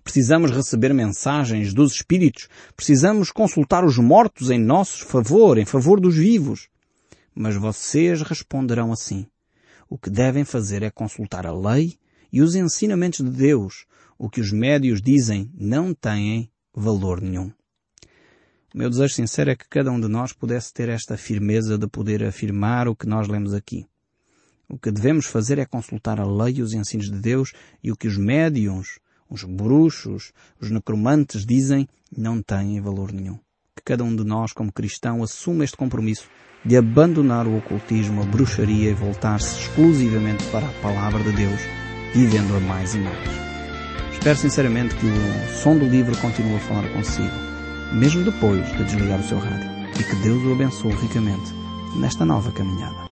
precisamos 0.04 0.52
receber 0.52 0.94
mensagens 0.94 1.74
dos 1.74 1.94
espíritos, 1.94 2.48
precisamos 2.76 3.32
consultar 3.32 3.84
os 3.84 3.98
mortos 3.98 4.52
em 4.52 4.60
nosso 4.60 5.04
favor, 5.08 5.58
em 5.58 5.66
favor 5.66 6.00
dos 6.00 6.16
vivos. 6.16 6.68
Mas 7.40 7.56
vocês 7.56 8.24
responderão 8.24 8.92
assim. 8.92 9.28
O 9.88 9.96
que 9.96 10.10
devem 10.10 10.44
fazer 10.44 10.82
é 10.82 10.90
consultar 10.90 11.46
a 11.46 11.52
lei 11.52 11.96
e 12.34 12.42
os 12.42 12.56
ensinamentos 12.56 13.24
de 13.24 13.30
Deus. 13.30 13.86
O 14.18 14.28
que 14.28 14.42
os 14.42 14.52
médios 14.52 15.00
dizem 15.00 15.52
não 15.54 15.94
têm 15.94 16.52
valor 16.74 17.22
nenhum. 17.22 17.52
O 18.74 18.78
meu 18.80 18.90
desejo 18.90 19.14
sincero 19.14 19.52
é 19.52 19.56
que 19.56 19.70
cada 19.70 19.92
um 19.92 20.00
de 20.00 20.08
nós 20.08 20.34
pudesse 20.34 20.74
ter 20.74 20.90
esta 20.90 21.16
firmeza 21.16 21.78
de 21.78 21.88
poder 21.88 22.24
afirmar 22.24 22.88
o 22.88 22.96
que 22.96 23.06
nós 23.06 23.28
lemos 23.28 23.54
aqui. 23.54 23.86
O 24.68 24.80
que 24.80 24.90
devemos 24.90 25.28
fazer 25.28 25.60
é 25.60 25.66
consultar 25.66 26.20
a 26.20 26.26
lei 26.26 26.56
e 26.56 26.62
os 26.64 26.74
ensinos 26.74 27.06
de 27.06 27.20
Deus 27.20 27.54
e 27.84 27.92
o 27.92 27.96
que 27.96 28.08
os 28.08 28.18
médiums, 28.18 28.98
os 29.30 29.44
bruxos, 29.44 30.34
os 30.60 30.72
necromantes 30.72 31.46
dizem 31.46 31.88
não 32.12 32.42
têm 32.42 32.82
valor 32.82 33.12
nenhum. 33.12 33.38
Que 33.78 33.84
cada 33.84 34.04
um 34.04 34.16
de 34.16 34.24
nós, 34.24 34.52
como 34.52 34.74
cristão, 34.74 35.24
assuma 35.24 35.64
este 35.64 35.78
compromisso 35.78 36.28
de 36.66 36.76
abandonar 36.76 37.48
o 37.48 37.58
ocultismo, 37.58 38.24
a 38.24 38.26
bruxaria 38.26 38.90
e 38.90 38.94
voltar-se 38.94 39.62
exclusivamente 39.62 40.44
para 40.46 40.68
a 40.68 40.82
palavra 40.82 41.24
de 41.24 41.32
Deus, 41.32 41.62
vivendo-a 42.14 42.60
mais 42.62 42.96
e 42.96 42.98
mais. 42.98 43.30
Espero 44.12 44.36
sinceramente 44.36 44.96
que 44.96 45.06
o 45.06 45.56
som 45.62 45.78
do 45.78 45.86
livro 45.86 46.18
continue 46.18 46.56
a 46.56 46.60
falar 46.60 46.90
consigo, 46.90 47.32
mesmo 47.94 48.24
depois 48.24 48.66
de 48.76 48.84
desligar 48.84 49.20
o 49.20 49.24
seu 49.24 49.38
rádio, 49.38 49.70
e 50.00 50.04
que 50.04 50.16
Deus 50.24 50.44
o 50.44 50.54
abençoe 50.54 50.92
ricamente 50.94 51.54
nesta 51.96 52.26
nova 52.26 52.52
caminhada. 52.52 52.98